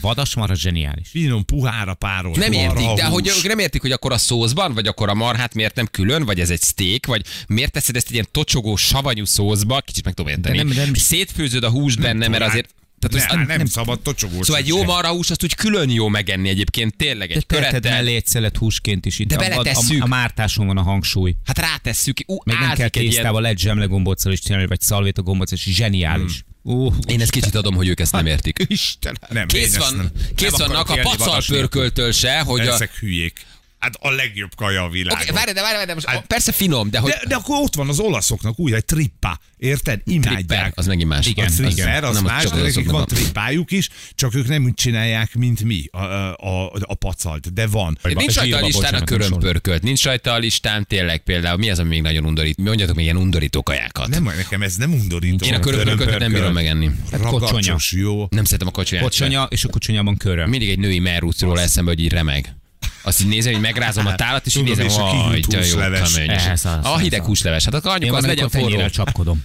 [0.00, 1.08] Vadasmara zseniális.
[1.08, 2.32] Finom, puhára párol.
[2.36, 5.54] Nem értik, de hogy ők nem értik, hogy akkor a szószban, vagy akkor a marhát
[5.54, 9.24] miért nem külön, vagy ez egy steak, vagy miért teszed ezt egy ilyen tocsogó, savanyú
[9.24, 10.56] szószba, kicsit meg tudom érteni.
[10.56, 12.68] De nem- nem- Szétfőzöd a húst benne, mert azért...
[13.08, 14.46] Tehát ne, az, nem, nem szabad tocsogós.
[14.46, 17.92] Szóval egy jó marhahús, azt úgy külön jó megenni egyébként, tényleg De egy teheted körettel.
[17.92, 19.18] mellé egy szelet húsként is.
[19.18, 20.00] Itt De a, a, beletesszük.
[20.00, 21.34] a, a mártáson van a hangsúly.
[21.44, 25.22] Hát rátesszük, ú, Még nem kell egy ilyen- tésztával, lehet zsemlegombóccal is csinálni, vagy szalvéta
[25.22, 26.44] gombóc, és zseniális.
[26.62, 28.64] Uh, Én ezt kicsit adom, hogy ők ezt nem értik.
[28.68, 29.16] Istenem.
[29.28, 32.72] Nem, Kész, van, nem, kész vannak a pacal pörköltől se, hogy a...
[32.72, 33.46] Ezek hülyék.
[33.82, 35.22] Hát a legjobb kaja a világon.
[35.22, 37.10] Oké, várj, de várj, de most Hát- persze finom, de hogy...
[37.10, 39.38] de, de akkor ott van az olaszoknak úgy, egy trippa.
[39.56, 40.02] Érted?
[40.02, 40.72] Tripper, Imádják.
[40.76, 41.26] az megint más.
[41.26, 41.72] Igen, a igen.
[41.72, 45.34] tripper, az Nem, az más, de nekik van trippájuk is, csak ők nem úgy csinálják,
[45.34, 47.98] mint mi, a, a, a, a pacalt, de van.
[48.02, 51.88] Nincs rajta a listán a körömpörkölt, nincs rajta a listán tényleg például, mi az, ami
[51.88, 52.56] még nagyon undorít?
[52.56, 54.08] Mondjatok még ilyen undorító kajákat.
[54.08, 55.46] Nem, nekem ez nem undorító.
[55.46, 56.90] Én a körömpörköltet nem bírom megenni.
[57.10, 58.26] Ragacsos, jó.
[58.30, 59.04] Nem szeretem a kocsonyát.
[59.04, 60.48] Kocsonya, és a kocsonyában köröm.
[60.48, 62.56] Mindig egy női merúsz róla eszembe, hogy így remeg.
[63.02, 65.78] Azt így nézem, hogy megrázom a tálat, és így nézem, és a hogy de jó,
[65.78, 67.64] az, A hideg húsleves.
[67.64, 68.88] Hát akkor van, az legyen forró.
[68.88, 69.44] csapkodom.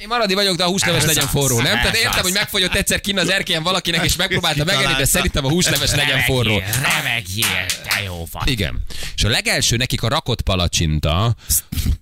[0.00, 1.72] Én maradi vagyok, de a húsleves legyen forró, nem?
[1.72, 5.48] Tehát értem, hogy megfogyott egyszer kinn az erkélyen valakinek, és megpróbálta megenni, de szerintem a
[5.48, 6.58] húsleves legyen forró.
[6.82, 8.50] Remegjél, te jó vagy.
[8.50, 8.84] Igen.
[9.14, 11.36] És a legelső nekik a rakott palacsinta,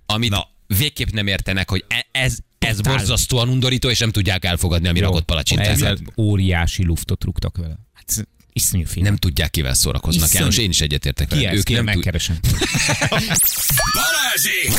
[0.07, 0.49] amit Na.
[0.67, 2.93] végképp nem értenek, hogy e- ez, ez Totál.
[2.97, 5.67] borzasztóan undorító, és nem tudják elfogadni, ami rakott palacsintát.
[5.67, 7.75] Ezzel óriási luftot rúgtak vele.
[7.95, 8.27] Hát
[8.57, 9.09] iszonyú finom.
[9.09, 10.25] Nem tudják, kivel szórakoznak.
[10.25, 10.41] Iszonyú.
[10.41, 11.55] János, én is egyetértek ez?
[11.55, 12.39] Ők nem megkeresem.
[14.01, 14.73] Balázsék!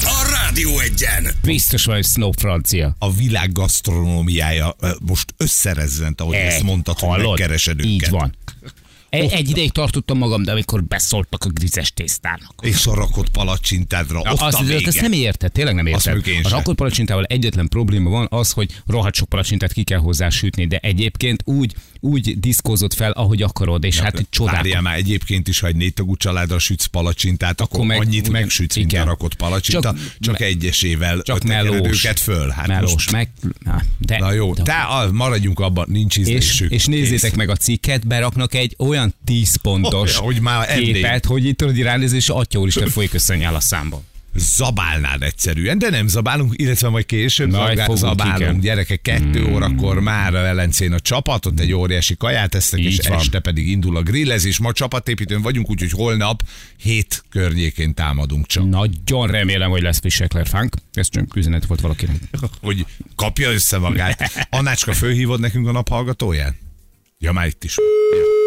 [0.00, 1.34] A Rádió egyen!
[1.42, 2.96] Biztos vagy Snow francia.
[2.98, 7.28] A világ gasztronómiája ö, most összerezzent, ahogy ezt mondtad, hogy hallod?
[7.28, 8.10] megkeresed Így őket.
[8.10, 8.36] van.
[9.10, 12.54] Egy, egy ideig tartottam magam, de amikor beszóltak a grizes tésztának.
[12.60, 14.86] És a rakott palacsintádra, azt, azt, vége.
[14.88, 16.22] azt nem érted, tényleg nem érted.
[16.42, 20.66] A rakott palacsintával egyetlen probléma van az, hogy rohadt sok palacsintát ki kell hozzá sütni,
[20.66, 24.54] de egyébként úgy, úgy diszkózott fel, ahogy akarod, és hát csodák.
[24.54, 28.28] Várjál már egyébként is, ha egy négy tagú családra sütsz palacsintát, akkor, Akkor meg annyit
[28.28, 32.04] megsütsz, mint a rakott palacsinta, csak, Csak- egyesével Csak melós.
[32.04, 32.48] őket föl.
[32.48, 33.28] Hát melós, most, meg...
[33.58, 36.70] Na, de, na jó, de, te, maradjunk abban, nincs és, ízlésük.
[36.70, 41.44] és nézzétek meg a cikket, beraknak egy olyan 10 pontos Olyan, hogy már képet, hogy
[41.44, 44.06] itt tudod, ránézés, és atya úristen folyik összenyál a számban.
[44.34, 48.38] Zabálnád egyszerűen, de nem zabálunk, illetve majd később Majd zabál, zabálunk.
[48.38, 48.60] igen.
[48.60, 49.52] Gyerekek, kettő mm.
[49.54, 53.18] órakor már a Velencén a csapat, ott egy óriási kaját esznek, és Így van.
[53.18, 54.58] este pedig indul a grillezés.
[54.58, 56.42] Ma csapatépítőn vagyunk, úgyhogy holnap
[56.76, 58.68] hét környékén támadunk csak.
[58.68, 60.76] Nagyon remélem, hogy lesz Fischekler fánk.
[60.92, 62.16] Ez csak üzenet volt valakinek.
[62.60, 62.86] Hogy
[63.16, 64.46] kapja össze magát.
[64.50, 66.54] Anácska, fölhívod nekünk a naphallgatóját?
[67.18, 67.76] Ja, már itt is.
[67.78, 68.37] Ja.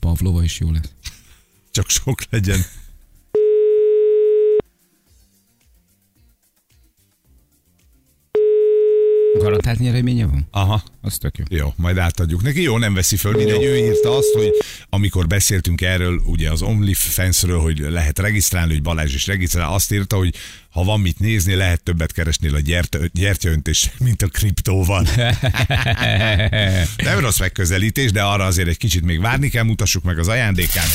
[0.00, 0.92] Pavlova is jó lesz.
[1.70, 2.60] Csak sok legyen.
[9.74, 10.46] Garantált nyereménye van?
[10.50, 10.82] Aha.
[11.00, 11.44] Az tök jó.
[11.48, 12.62] Jó, majd átadjuk neki.
[12.62, 13.62] Jó, nem veszi föl, mindegy.
[13.62, 14.50] Ő írta azt, hogy
[14.88, 20.16] amikor beszéltünk erről, ugye az OnlyFans-ről, hogy lehet regisztrálni, hogy Balázs is regisztrál, azt írta,
[20.16, 20.34] hogy
[20.70, 22.60] ha van mit nézni, lehet többet keresni a
[23.12, 25.06] gyertyaöntés, mint a kriptóval.
[26.96, 30.88] nem rossz megközelítés, de arra azért egy kicsit még várni kell, mutassuk meg az ajándékát.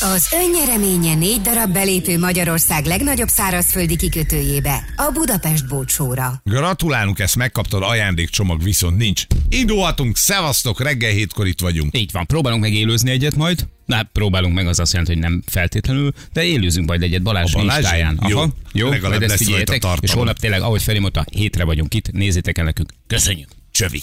[0.00, 6.40] Az önnyereménye négy darab belépő Magyarország legnagyobb szárazföldi kikötőjébe, a Budapest Bócsóra.
[6.44, 9.26] Gratulálunk, ezt megkaptad, ajándékcsomag viszont nincs.
[9.48, 11.96] Indulhatunk, szevasztok, reggel hétkor itt vagyunk.
[11.98, 13.66] Így van, próbálunk meg élőzni egyet majd.
[13.84, 17.58] Na, próbálunk meg, az azt jelenti, hogy nem feltétlenül, de élőzünk majd egyet Balázs, A
[17.58, 17.78] Balázs?
[17.78, 18.20] Instáján.
[18.28, 21.64] Jó, Aha, jó, legalább majd ezt lesz figyeljetek, és holnap tényleg, ahogy Feri mondta, hétre
[21.64, 22.92] vagyunk itt, nézzétek el nekünk.
[23.06, 23.48] Köszönjük!
[23.70, 24.02] Csövi.